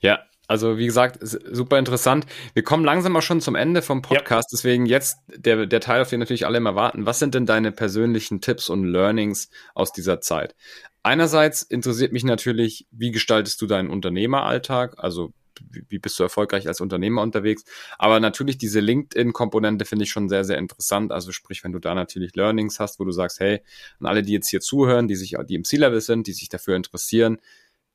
Ja, 0.00 0.24
also 0.48 0.76
wie 0.76 0.86
gesagt, 0.86 1.18
super 1.20 1.78
interessant. 1.78 2.26
Wir 2.54 2.62
kommen 2.62 2.84
langsam 2.84 3.16
auch 3.16 3.22
schon 3.22 3.40
zum 3.40 3.54
Ende 3.54 3.80
vom 3.80 4.02
Podcast, 4.02 4.52
ja. 4.52 4.56
deswegen 4.56 4.86
jetzt 4.86 5.18
der, 5.28 5.66
der 5.66 5.80
Teil, 5.80 6.02
auf 6.02 6.10
den 6.10 6.20
natürlich 6.20 6.46
alle 6.46 6.58
immer 6.58 6.74
warten. 6.74 7.06
Was 7.06 7.18
sind 7.18 7.34
denn 7.34 7.46
deine 7.46 7.72
persönlichen 7.72 8.40
Tipps 8.40 8.68
und 8.68 8.84
Learnings 8.84 9.48
aus 9.74 9.92
dieser 9.92 10.20
Zeit? 10.20 10.54
Einerseits 11.02 11.62
interessiert 11.62 12.12
mich 12.12 12.24
natürlich, 12.24 12.86
wie 12.90 13.10
gestaltest 13.10 13.60
du 13.60 13.66
deinen 13.66 13.90
Unternehmeralltag? 13.90 14.94
Also 14.98 15.32
wie 15.70 15.98
bist 15.98 16.18
du 16.18 16.22
erfolgreich 16.22 16.66
als 16.66 16.80
Unternehmer 16.80 17.22
unterwegs? 17.22 17.64
Aber 17.98 18.20
natürlich 18.20 18.58
diese 18.58 18.80
LinkedIn-Komponente 18.80 19.84
finde 19.84 20.04
ich 20.04 20.10
schon 20.10 20.28
sehr, 20.28 20.44
sehr 20.44 20.58
interessant. 20.58 21.12
Also 21.12 21.32
sprich, 21.32 21.62
wenn 21.64 21.72
du 21.72 21.78
da 21.78 21.94
natürlich 21.94 22.34
Learnings 22.34 22.80
hast, 22.80 22.98
wo 22.98 23.04
du 23.04 23.12
sagst, 23.12 23.40
hey, 23.40 23.62
an 24.00 24.06
alle, 24.06 24.22
die 24.22 24.32
jetzt 24.32 24.48
hier 24.48 24.60
zuhören, 24.60 25.08
die 25.08 25.16
sich, 25.16 25.36
die 25.48 25.54
im 25.54 25.64
C-Level 25.64 26.00
sind, 26.00 26.26
die 26.26 26.32
sich 26.32 26.48
dafür 26.48 26.76
interessieren, 26.76 27.38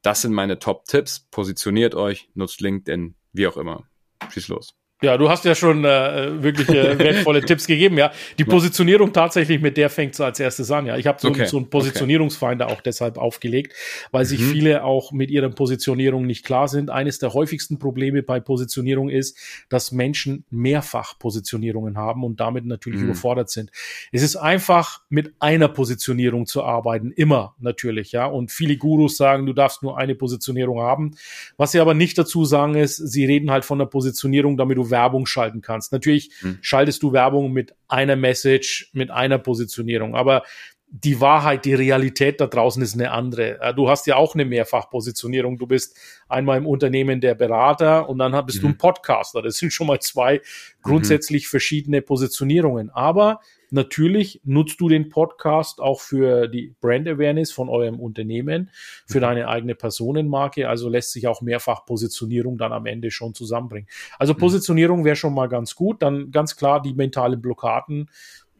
das 0.07 0.21
sind 0.21 0.31
meine 0.31 0.57
Top-Tipps. 0.57 1.27
Positioniert 1.31 1.93
euch, 1.93 2.29
nutzt 2.33 2.61
LinkedIn, 2.61 3.17
wie 3.33 3.45
auch 3.45 3.57
immer. 3.57 3.89
Schieß 4.29 4.47
los. 4.47 4.73
Ja, 5.03 5.15
du 5.15 5.29
hast 5.29 5.45
ja 5.45 5.53
schon 5.53 5.85
äh, 5.85 6.41
wirklich 6.41 6.69
äh, 6.69 6.97
wertvolle 6.99 7.41
Tipps 7.41 7.67
gegeben, 7.67 7.99
ja. 7.99 8.11
Die 8.39 8.45
Positionierung 8.45 9.13
tatsächlich, 9.13 9.61
mit 9.61 9.77
der 9.77 9.91
fängt 9.91 10.15
es 10.15 10.21
als 10.21 10.39
erstes 10.39 10.71
an, 10.71 10.87
ja. 10.87 10.97
Ich 10.97 11.05
habe 11.05 11.19
so, 11.21 11.27
okay. 11.27 11.45
so 11.45 11.57
einen 11.57 11.69
Positionierungsfinder 11.69 12.65
okay. 12.65 12.73
auch 12.73 12.81
deshalb 12.81 13.19
aufgelegt, 13.19 13.73
weil 14.11 14.25
sich 14.25 14.39
mhm. 14.39 14.51
viele 14.51 14.83
auch 14.83 15.11
mit 15.11 15.29
ihrer 15.29 15.49
Positionierung 15.49 16.25
nicht 16.25 16.43
klar 16.43 16.67
sind. 16.67 16.89
Eines 16.89 17.19
der 17.19 17.35
häufigsten 17.35 17.77
Probleme 17.77 18.23
bei 18.23 18.39
Positionierung 18.39 19.09
ist, 19.09 19.37
dass 19.69 19.91
Menschen 19.91 20.45
mehrfach 20.49 21.19
Positionierungen 21.19 21.95
haben 21.95 22.23
und 22.23 22.39
damit 22.39 22.65
natürlich 22.65 23.01
mhm. 23.01 23.09
überfordert 23.09 23.51
sind. 23.51 23.69
Es 24.11 24.23
ist 24.23 24.35
einfach, 24.35 25.01
mit 25.09 25.31
einer 25.37 25.67
Positionierung 25.67 26.47
zu 26.47 26.63
arbeiten, 26.63 27.11
immer 27.11 27.53
natürlich, 27.59 28.13
ja. 28.13 28.25
Und 28.25 28.51
viele 28.51 28.77
Gurus 28.77 29.15
sagen, 29.15 29.45
du 29.45 29.53
darfst 29.53 29.83
nur 29.83 29.99
eine 29.99 30.15
Positionierung 30.15 30.79
haben. 30.79 31.11
Was 31.55 31.73
sie 31.73 31.79
aber 31.79 31.93
nicht 31.93 32.17
dazu 32.17 32.45
sagen 32.45 32.73
ist, 32.73 32.95
sie 32.95 33.25
reden 33.25 33.51
halt 33.51 33.63
von 33.63 33.77
der 33.77 33.85
Positionierung, 33.85 34.57
damit 34.57 34.77
du 34.77 34.86
Werbung 34.89 35.25
schalten 35.25 35.61
kannst. 35.61 35.91
Natürlich 35.91 36.31
hm. 36.39 36.59
schaltest 36.61 37.03
du 37.03 37.13
Werbung 37.13 37.51
mit 37.51 37.75
einer 37.87 38.15
Message, 38.15 38.89
mit 38.93 39.11
einer 39.11 39.37
Positionierung, 39.37 40.15
aber 40.15 40.43
die 40.89 41.19
Wahrheit, 41.19 41.65
die 41.65 41.73
Realität 41.73 42.39
da 42.39 42.47
draußen 42.47 42.81
ist 42.81 42.93
eine 42.93 43.11
andere. 43.11 43.59
Äh, 43.59 43.73
du 43.73 43.89
hast 43.89 44.07
ja 44.07 44.15
auch 44.15 44.35
eine 44.35 44.45
Mehrfachpositionierung. 44.45 45.57
Du 45.57 45.67
bist 45.67 45.97
einmal 46.29 46.57
im 46.57 46.65
Unternehmen 46.65 47.19
der 47.19 47.35
Berater 47.35 48.07
und 48.09 48.19
dann 48.19 48.45
bist 48.45 48.59
mhm. 48.59 48.61
du 48.61 48.67
ein 48.69 48.77
Podcaster. 48.77 49.41
Das 49.41 49.57
sind 49.57 49.73
schon 49.73 49.87
mal 49.87 49.99
zwei 49.99 50.41
grundsätzlich 50.81 51.45
mhm. 51.45 51.49
verschiedene 51.49 52.01
Positionierungen. 52.01 52.89
Aber 52.89 53.41
Natürlich 53.69 54.39
nutzt 54.45 54.79
du 54.79 54.87
den 54.87 55.09
Podcast 55.09 55.81
auch 55.81 55.99
für 55.99 56.47
die 56.47 56.73
Brand 56.79 57.07
Awareness 57.07 57.51
von 57.51 57.67
eurem 57.67 57.99
Unternehmen, 57.99 58.71
für 59.05 59.17
mhm. 59.17 59.23
deine 59.23 59.47
eigene 59.49 59.75
Personenmarke. 59.75 60.69
Also 60.69 60.89
lässt 60.89 61.11
sich 61.11 61.27
auch 61.27 61.41
mehrfach 61.41 61.85
Positionierung 61.85 62.57
dann 62.57 62.71
am 62.71 62.85
Ende 62.85 63.11
schon 63.11 63.33
zusammenbringen. 63.33 63.89
Also 64.17 64.33
mhm. 64.33 64.37
Positionierung 64.37 65.05
wäre 65.05 65.17
schon 65.17 65.33
mal 65.33 65.47
ganz 65.47 65.75
gut. 65.75 66.01
Dann 66.01 66.31
ganz 66.31 66.55
klar 66.55 66.81
die 66.81 66.93
mentalen 66.93 67.41
Blockaden 67.41 68.09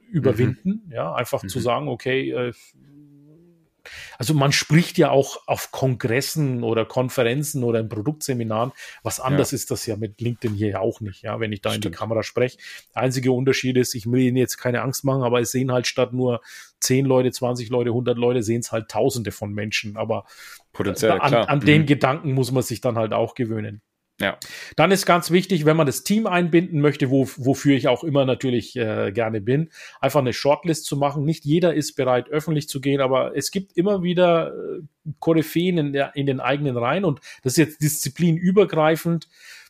überwinden. 0.09 0.83
Mhm. 0.85 0.91
Ja, 0.91 1.13
einfach 1.13 1.43
mhm. 1.43 1.49
zu 1.49 1.59
sagen, 1.59 1.87
okay, 1.87 2.31
äh, 2.31 2.53
also 4.17 4.33
man 4.33 4.51
spricht 4.51 4.97
ja 4.97 5.11
auch 5.11 5.47
auf 5.47 5.71
Kongressen 5.71 6.63
oder 6.63 6.85
Konferenzen 6.85 7.63
oder 7.63 7.79
in 7.79 7.89
Produktseminaren. 7.89 8.71
Was 9.03 9.19
anders 9.19 9.51
ja. 9.51 9.55
ist 9.55 9.71
das 9.71 9.85
ja 9.85 9.95
mit 9.95 10.19
LinkedIn 10.21 10.55
hier 10.55 10.69
ja 10.69 10.79
auch 10.79 11.01
nicht, 11.01 11.23
ja, 11.23 11.39
wenn 11.39 11.51
ich 11.51 11.61
da 11.61 11.69
Stimmt. 11.69 11.85
in 11.85 11.91
die 11.91 11.97
Kamera 11.97 12.23
spreche. 12.23 12.57
Der 12.95 13.03
einzige 13.03 13.31
Unterschied 13.31 13.77
ist, 13.77 13.95
ich 13.95 14.09
will 14.09 14.21
Ihnen 14.21 14.37
jetzt 14.37 14.57
keine 14.57 14.81
Angst 14.81 15.03
machen, 15.03 15.23
aber 15.23 15.39
es 15.39 15.51
sehen 15.51 15.71
halt 15.71 15.87
statt 15.87 16.13
nur 16.13 16.41
10 16.81 17.05
Leute, 17.05 17.31
20 17.31 17.69
Leute, 17.69 17.89
100 17.89 18.17
Leute, 18.17 18.43
sehen 18.43 18.61
es 18.61 18.71
halt 18.71 18.89
Tausende 18.89 19.31
von 19.31 19.53
Menschen. 19.53 19.97
Aber 19.97 20.25
Potenziell, 20.73 21.19
an, 21.19 21.33
an 21.33 21.59
mhm. 21.59 21.65
den 21.65 21.85
Gedanken 21.85 22.33
muss 22.33 22.51
man 22.51 22.63
sich 22.63 22.81
dann 22.81 22.97
halt 22.97 23.13
auch 23.13 23.35
gewöhnen. 23.35 23.81
Ja. 24.19 24.39
Dann 24.75 24.89
ist 24.89 25.05
ganz 25.05 25.29
wichtig, 25.29 25.65
wenn 25.65 25.77
man 25.77 25.85
das 25.85 26.03
Team 26.03 26.25
einbinden 26.25 26.81
möchte, 26.81 27.11
wo, 27.11 27.27
wofür 27.37 27.75
ich 27.75 27.87
auch 27.87 28.03
immer 28.03 28.25
natürlich 28.25 28.75
äh, 28.75 29.11
gerne 29.11 29.41
bin, 29.41 29.69
einfach 30.01 30.21
eine 30.21 30.33
Shortlist 30.33 30.85
zu 30.85 30.97
machen. 30.97 31.23
Nicht 31.23 31.45
jeder 31.45 31.75
ist 31.75 31.95
bereit, 31.95 32.27
öffentlich 32.29 32.67
zu 32.67 32.81
gehen, 32.81 32.99
aber 32.99 33.37
es 33.37 33.51
gibt 33.51 33.77
immer 33.77 34.01
wieder 34.01 34.53
äh, 34.53 34.81
Koryphäen 35.19 35.77
in, 35.77 35.93
der, 35.93 36.15
in 36.15 36.25
den 36.25 36.39
eigenen 36.39 36.77
Reihen 36.77 37.05
und 37.05 37.19
das 37.43 37.53
ist 37.53 37.57
jetzt 37.57 37.81
disziplinübergreifend. 37.81 39.29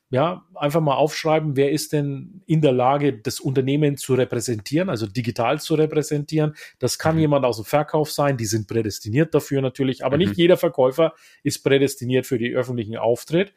Ja, 0.10 0.45
einfach 0.55 0.79
mal 0.79 0.95
aufschreiben, 0.95 1.57
wer 1.57 1.73
ist 1.73 1.91
denn 1.91 2.41
in 2.45 2.62
der 2.62 2.71
Lage, 2.71 3.12
das 3.12 3.41
Unternehmen 3.41 3.97
zu 3.97 4.13
repräsentieren, 4.13 4.89
also 4.89 5.05
digital 5.05 5.60
zu 5.60 5.75
repräsentieren. 5.75 6.55
Das 6.79 6.97
kann 6.97 7.15
mhm. 7.15 7.21
jemand 7.21 7.45
aus 7.45 7.57
dem 7.57 7.65
Verkauf 7.65 8.10
sein, 8.10 8.38
die 8.38 8.45
sind 8.45 8.69
prädestiniert 8.69 9.36
dafür 9.36 9.62
natürlich, 9.62 10.05
aber 10.05 10.15
mhm. 10.15 10.23
nicht 10.23 10.38
jeder 10.38 10.55
Verkäufer 10.55 11.13
ist 11.43 11.62
prädestiniert 11.62 12.25
für 12.25 12.38
die 12.38 12.55
öffentlichen 12.55 12.95
Auftritt. 12.95 13.53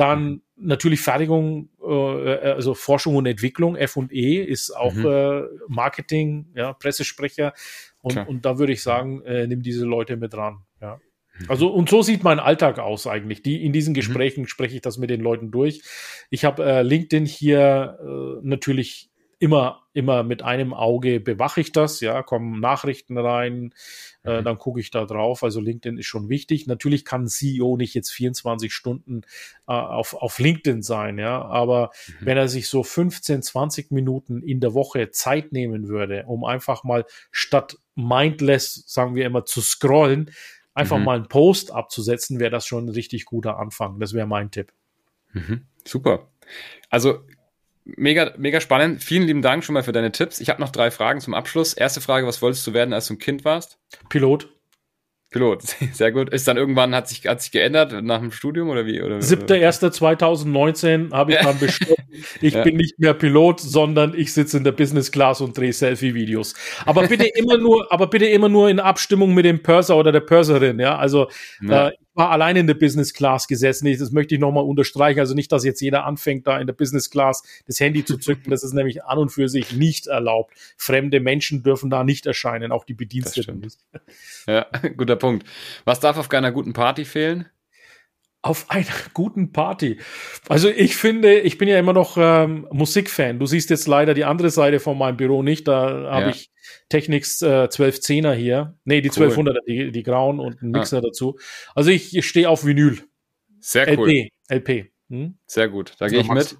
Dann 0.00 0.40
natürlich 0.56 1.02
Fertigung, 1.02 1.68
äh, 1.82 2.52
also 2.52 2.72
Forschung 2.72 3.16
und 3.16 3.26
Entwicklung, 3.26 3.76
F&E 3.76 4.42
ist 4.42 4.70
auch 4.74 4.94
mhm. 4.94 5.06
äh, 5.06 5.42
Marketing, 5.68 6.46
ja, 6.54 6.72
Pressesprecher. 6.72 7.52
Und, 8.00 8.16
und 8.16 8.46
da 8.46 8.58
würde 8.58 8.72
ich 8.72 8.82
sagen, 8.82 9.20
äh, 9.26 9.46
nimm 9.46 9.60
diese 9.60 9.84
Leute 9.84 10.16
mit 10.16 10.34
ran. 10.34 10.60
Ja. 10.80 10.98
Mhm. 11.38 11.50
Also 11.50 11.68
und 11.68 11.90
so 11.90 12.00
sieht 12.00 12.24
mein 12.24 12.40
Alltag 12.40 12.78
aus 12.78 13.06
eigentlich. 13.06 13.42
Die 13.42 13.62
in 13.62 13.74
diesen 13.74 13.90
mhm. 13.90 13.96
Gesprächen 13.96 14.42
mhm. 14.42 14.46
spreche 14.46 14.76
ich 14.76 14.80
das 14.80 14.96
mit 14.96 15.10
den 15.10 15.20
Leuten 15.20 15.50
durch. 15.50 15.82
Ich 16.30 16.46
habe 16.46 16.64
äh, 16.64 16.82
LinkedIn 16.82 17.26
hier 17.26 17.98
äh, 18.00 18.40
natürlich 18.42 19.09
immer, 19.40 19.86
immer 19.94 20.22
mit 20.22 20.42
einem 20.42 20.74
Auge 20.74 21.18
bewache 21.18 21.62
ich 21.62 21.72
das, 21.72 22.00
ja, 22.00 22.22
kommen 22.22 22.60
Nachrichten 22.60 23.16
rein, 23.16 23.74
äh, 24.22 24.38
mhm. 24.38 24.44
dann 24.44 24.58
gucke 24.58 24.80
ich 24.80 24.90
da 24.90 25.06
drauf. 25.06 25.42
Also 25.42 25.60
LinkedIn 25.60 25.96
ist 25.96 26.06
schon 26.06 26.28
wichtig. 26.28 26.66
Natürlich 26.66 27.06
kann 27.06 27.26
CEO 27.26 27.78
nicht 27.78 27.94
jetzt 27.94 28.10
24 28.10 28.72
Stunden 28.72 29.22
äh, 29.66 29.72
auf, 29.72 30.14
auf 30.14 30.38
LinkedIn 30.38 30.82
sein, 30.82 31.18
ja, 31.18 31.42
aber 31.42 31.90
mhm. 32.06 32.26
wenn 32.26 32.36
er 32.36 32.48
sich 32.48 32.68
so 32.68 32.82
15, 32.82 33.42
20 33.42 33.90
Minuten 33.90 34.42
in 34.42 34.60
der 34.60 34.74
Woche 34.74 35.10
Zeit 35.10 35.52
nehmen 35.52 35.88
würde, 35.88 36.24
um 36.26 36.44
einfach 36.44 36.84
mal 36.84 37.06
statt 37.32 37.78
mindless, 37.94 38.84
sagen 38.86 39.14
wir 39.14 39.24
immer, 39.24 39.46
zu 39.46 39.62
scrollen, 39.62 40.30
einfach 40.74 40.98
mhm. 40.98 41.04
mal 41.04 41.16
einen 41.16 41.28
Post 41.28 41.72
abzusetzen, 41.72 42.40
wäre 42.40 42.50
das 42.50 42.66
schon 42.66 42.84
ein 42.84 42.90
richtig 42.90 43.24
guter 43.24 43.58
Anfang. 43.58 43.98
Das 44.00 44.12
wäre 44.12 44.26
mein 44.26 44.50
Tipp. 44.50 44.70
Mhm. 45.32 45.66
Super. 45.86 46.28
Also 46.90 47.20
mega, 47.84 48.32
mega 48.38 48.60
spannend. 48.60 49.02
Vielen 49.02 49.26
lieben 49.26 49.42
Dank 49.42 49.64
schon 49.64 49.74
mal 49.74 49.82
für 49.82 49.92
deine 49.92 50.12
Tipps. 50.12 50.40
Ich 50.40 50.48
habe 50.48 50.60
noch 50.60 50.70
drei 50.70 50.90
Fragen 50.90 51.20
zum 51.20 51.34
Abschluss. 51.34 51.74
Erste 51.74 52.00
Frage, 52.00 52.26
was 52.26 52.42
wolltest 52.42 52.66
du 52.66 52.72
werden, 52.72 52.92
als 52.92 53.06
du 53.06 53.14
ein 53.14 53.18
Kind 53.18 53.44
warst? 53.44 53.78
Pilot. 54.08 54.48
Pilot, 55.30 55.62
sehr 55.92 56.10
gut. 56.10 56.30
Ist 56.30 56.48
dann 56.48 56.56
irgendwann, 56.56 56.92
hat 56.94 57.08
sich, 57.08 57.26
hat 57.26 57.40
sich 57.40 57.52
geändert 57.52 58.02
nach 58.02 58.18
dem 58.18 58.32
Studium 58.32 58.68
oder 58.68 58.84
wie? 58.84 59.00
Oder, 59.00 59.18
7.1.2019 59.18 61.12
habe 61.12 61.32
ich 61.32 61.38
dann 61.38 61.58
beschlossen, 61.58 62.02
ich 62.40 62.54
ja. 62.54 62.64
bin 62.64 62.76
nicht 62.76 62.98
mehr 62.98 63.14
Pilot, 63.14 63.60
sondern 63.60 64.12
ich 64.14 64.32
sitze 64.32 64.56
in 64.56 64.64
der 64.64 64.72
Business 64.72 65.12
Class 65.12 65.40
und 65.40 65.56
drehe 65.56 65.72
Selfie-Videos. 65.72 66.54
Aber 66.84 67.06
bitte 67.06 67.26
immer 67.26 67.58
nur, 67.58 67.92
aber 67.92 68.08
bitte 68.08 68.26
immer 68.26 68.48
nur 68.48 68.68
in 68.68 68.80
Abstimmung 68.80 69.32
mit 69.32 69.44
dem 69.44 69.62
Purser 69.62 69.96
oder 69.96 70.10
der 70.10 70.18
Purserin, 70.20 70.80
ja. 70.80 70.96
Also 70.96 71.28
ja. 71.62 71.88
Äh, 71.88 71.92
war 72.20 72.30
allein 72.30 72.54
in 72.56 72.66
der 72.66 72.74
Business 72.74 73.14
Class 73.14 73.48
gesessen. 73.48 73.90
Das 73.98 74.12
möchte 74.12 74.34
ich 74.34 74.40
nochmal 74.40 74.64
unterstreichen. 74.64 75.20
Also 75.20 75.34
nicht, 75.34 75.50
dass 75.52 75.64
jetzt 75.64 75.80
jeder 75.80 76.04
anfängt, 76.04 76.46
da 76.46 76.60
in 76.60 76.66
der 76.66 76.74
Business 76.74 77.08
Class 77.08 77.42
das 77.66 77.80
Handy 77.80 78.04
zu 78.04 78.18
zücken. 78.18 78.50
Das 78.50 78.62
ist 78.62 78.74
nämlich 78.74 79.04
an 79.04 79.16
und 79.16 79.30
für 79.30 79.48
sich 79.48 79.72
nicht 79.72 80.06
erlaubt. 80.06 80.52
Fremde 80.76 81.18
Menschen 81.18 81.62
dürfen 81.62 81.88
da 81.88 82.04
nicht 82.04 82.26
erscheinen, 82.26 82.72
auch 82.72 82.84
die 82.84 82.92
Bediensteten 82.92 83.60
nicht. 83.60 83.78
Ja, 84.46 84.66
guter 84.98 85.16
Punkt. 85.16 85.46
Was 85.86 86.00
darf 86.00 86.18
auf 86.18 86.28
keiner 86.28 86.52
guten 86.52 86.74
Party 86.74 87.06
fehlen? 87.06 87.46
Auf 88.42 88.70
einer 88.70 88.86
guten 89.14 89.52
Party. 89.52 89.98
Also 90.48 90.68
ich 90.68 90.96
finde, 90.96 91.40
ich 91.40 91.58
bin 91.58 91.68
ja 91.68 91.78
immer 91.78 91.92
noch 91.92 92.16
ähm, 92.18 92.66
Musikfan. 92.70 93.38
Du 93.38 93.46
siehst 93.46 93.70
jetzt 93.70 93.86
leider 93.86 94.14
die 94.14 94.24
andere 94.24 94.50
Seite 94.50 94.80
von 94.80 94.96
meinem 94.96 95.16
Büro 95.16 95.42
nicht. 95.42 95.68
Da 95.68 96.10
habe 96.10 96.26
ja. 96.26 96.30
ich 96.30 96.50
Technics 96.88 97.42
äh, 97.42 97.68
1210er 97.70 98.32
hier. 98.32 98.78
Nee, 98.84 99.00
die 99.00 99.10
cool. 99.16 99.28
1200er, 99.28 99.58
die, 99.66 99.92
die 99.92 100.02
grauen 100.02 100.40
und 100.40 100.62
einen 100.62 100.72
Mixer 100.72 100.98
ah. 100.98 101.02
dazu. 101.02 101.38
Also 101.74 101.90
ich, 101.90 102.16
ich 102.16 102.26
stehe 102.26 102.48
auf 102.48 102.64
Vinyl. 102.64 103.02
Sehr 103.60 103.86
LP, 103.88 103.98
cool. 103.98 104.28
LP. 104.48 104.90
Hm? 105.10 105.38
Sehr 105.46 105.68
gut. 105.68 105.94
Da 105.98 106.08
gehe 106.08 106.20
ich 106.20 106.28
mit. 106.28 106.56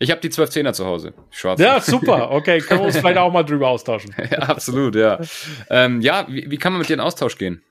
Ich 0.00 0.10
habe 0.10 0.20
die 0.20 0.28
1210er 0.28 0.72
zu 0.72 0.84
Hause. 0.84 1.14
Schwarz. 1.30 1.60
Ja, 1.60 1.80
super. 1.80 2.32
Okay, 2.32 2.58
können 2.58 2.80
wir 2.80 2.86
uns 2.86 2.98
vielleicht 2.98 3.16
auch 3.16 3.32
mal 3.32 3.44
drüber 3.44 3.68
austauschen. 3.68 4.14
ja, 4.30 4.38
absolut, 4.40 4.96
ja. 4.96 5.20
Ähm, 5.70 6.00
ja, 6.00 6.26
wie, 6.28 6.50
wie 6.50 6.56
kann 6.56 6.72
man 6.72 6.80
mit 6.80 6.88
dir 6.88 6.94
in 6.94 7.00
Austausch 7.00 7.38
gehen? 7.38 7.62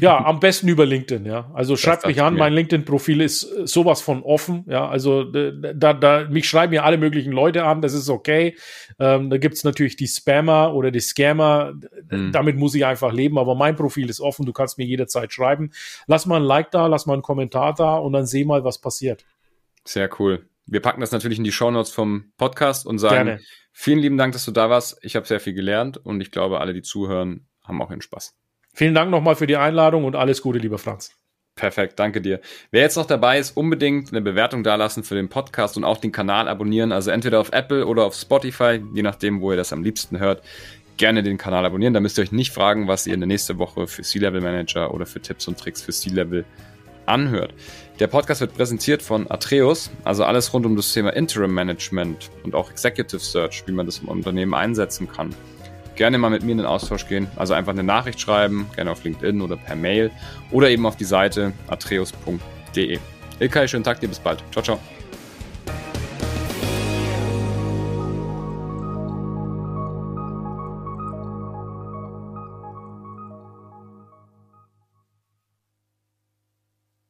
Ja, 0.00 0.24
am 0.24 0.40
besten 0.40 0.68
über 0.68 0.84
LinkedIn, 0.84 1.26
ja. 1.26 1.50
Also 1.54 1.76
schreibt 1.76 2.06
mich 2.06 2.20
an, 2.20 2.34
mein 2.34 2.52
LinkedIn-Profil 2.52 3.20
ist 3.20 3.44
äh, 3.44 3.66
sowas 3.66 4.00
von 4.00 4.22
offen, 4.22 4.64
ja. 4.68 4.88
Also 4.88 5.24
da, 5.24 5.92
da, 5.92 6.28
mich 6.28 6.48
schreiben 6.48 6.72
ja 6.72 6.82
alle 6.82 6.98
möglichen 6.98 7.32
Leute 7.32 7.64
an, 7.64 7.80
das 7.80 7.94
ist 7.94 8.08
okay. 8.08 8.56
Ähm, 8.98 9.30
da 9.30 9.38
gibt's 9.38 9.62
natürlich 9.62 9.94
die 9.96 10.08
Spammer 10.08 10.74
oder 10.74 10.90
die 10.90 11.00
Scammer, 11.00 11.74
hm. 12.08 12.32
damit 12.32 12.56
muss 12.56 12.74
ich 12.74 12.84
einfach 12.84 13.12
leben, 13.12 13.38
aber 13.38 13.54
mein 13.54 13.76
Profil 13.76 14.10
ist 14.10 14.20
offen, 14.20 14.44
du 14.44 14.52
kannst 14.52 14.76
mir 14.76 14.86
jederzeit 14.86 15.32
schreiben. 15.32 15.70
Lass 16.06 16.26
mal 16.26 16.36
ein 16.36 16.44
Like 16.44 16.72
da, 16.72 16.88
lass 16.88 17.06
mal 17.06 17.14
einen 17.14 17.22
Kommentar 17.22 17.74
da 17.74 17.96
und 17.96 18.12
dann 18.12 18.26
seh 18.26 18.44
mal, 18.44 18.64
was 18.64 18.80
passiert. 18.80 19.24
Sehr 19.84 20.10
cool. 20.18 20.48
Wir 20.66 20.80
packen 20.80 21.00
das 21.00 21.12
natürlich 21.12 21.38
in 21.38 21.44
die 21.44 21.52
Shownotes 21.52 21.92
vom 21.92 22.32
Podcast 22.38 22.86
und 22.86 22.98
sagen 22.98 23.26
Gerne. 23.26 23.40
vielen 23.72 23.98
lieben 23.98 24.16
Dank, 24.16 24.32
dass 24.32 24.44
du 24.46 24.50
da 24.50 24.70
warst. 24.70 24.98
Ich 25.02 25.14
habe 25.14 25.26
sehr 25.26 25.38
viel 25.38 25.52
gelernt 25.52 25.98
und 25.98 26.20
ich 26.20 26.30
glaube, 26.30 26.60
alle, 26.60 26.72
die 26.72 26.82
zuhören, 26.82 27.46
haben 27.62 27.80
auch 27.82 27.90
ihren 27.90 28.00
Spaß. 28.00 28.34
Vielen 28.74 28.94
Dank 28.94 29.10
nochmal 29.10 29.36
für 29.36 29.46
die 29.46 29.56
Einladung 29.56 30.04
und 30.04 30.16
alles 30.16 30.42
Gute, 30.42 30.58
lieber 30.58 30.78
Franz. 30.78 31.12
Perfekt, 31.54 32.00
danke 32.00 32.20
dir. 32.20 32.40
Wer 32.72 32.82
jetzt 32.82 32.96
noch 32.96 33.06
dabei 33.06 33.38
ist, 33.38 33.56
unbedingt 33.56 34.10
eine 34.10 34.20
Bewertung 34.20 34.64
dalassen 34.64 35.04
für 35.04 35.14
den 35.14 35.28
Podcast 35.28 35.76
und 35.76 35.84
auch 35.84 35.98
den 35.98 36.10
Kanal 36.10 36.48
abonnieren. 36.48 36.90
Also 36.90 37.12
entweder 37.12 37.38
auf 37.38 37.52
Apple 37.52 37.86
oder 37.86 38.04
auf 38.04 38.16
Spotify, 38.16 38.82
je 38.92 39.02
nachdem, 39.02 39.40
wo 39.40 39.52
ihr 39.52 39.56
das 39.56 39.72
am 39.72 39.84
liebsten 39.84 40.18
hört. 40.18 40.42
Gerne 40.96 41.22
den 41.22 41.38
Kanal 41.38 41.64
abonnieren. 41.64 41.94
Da 41.94 42.00
müsst 42.00 42.18
ihr 42.18 42.22
euch 42.22 42.32
nicht 42.32 42.52
fragen, 42.52 42.88
was 42.88 43.06
ihr 43.06 43.14
in 43.14 43.20
der 43.20 43.28
nächsten 43.28 43.58
Woche 43.58 43.86
für 43.86 44.02
C-Level 44.02 44.40
Manager 44.40 44.92
oder 44.92 45.06
für 45.06 45.20
Tipps 45.20 45.46
und 45.46 45.58
Tricks 45.58 45.82
für 45.82 45.92
C-Level 45.92 46.44
anhört. 47.06 47.54
Der 48.00 48.08
Podcast 48.08 48.40
wird 48.40 48.54
präsentiert 48.54 49.02
von 49.02 49.30
Atreus, 49.30 49.90
also 50.02 50.24
alles 50.24 50.52
rund 50.52 50.66
um 50.66 50.74
das 50.74 50.92
Thema 50.92 51.10
Interim 51.10 51.54
Management 51.54 52.30
und 52.42 52.56
auch 52.56 52.70
Executive 52.70 53.20
Search, 53.20 53.62
wie 53.66 53.72
man 53.72 53.86
das 53.86 53.98
im 53.98 54.08
Unternehmen 54.08 54.54
einsetzen 54.54 55.08
kann 55.08 55.32
gerne 55.96 56.18
mal 56.18 56.30
mit 56.30 56.42
mir 56.42 56.52
in 56.52 56.58
den 56.58 56.66
Austausch 56.66 57.06
gehen. 57.06 57.28
Also 57.36 57.54
einfach 57.54 57.72
eine 57.72 57.82
Nachricht 57.82 58.20
schreiben, 58.20 58.66
gerne 58.74 58.90
auf 58.90 59.04
LinkedIn 59.04 59.40
oder 59.40 59.56
per 59.56 59.76
Mail 59.76 60.10
oder 60.50 60.70
eben 60.70 60.86
auf 60.86 60.96
die 60.96 61.04
Seite 61.04 61.52
atreus.de. 61.68 62.98
Ilkay, 63.40 63.68
schönen 63.68 63.84
Tag 63.84 64.00
dir, 64.00 64.08
bis 64.08 64.18
bald. 64.18 64.42
Ciao, 64.52 64.62
ciao. 64.62 64.80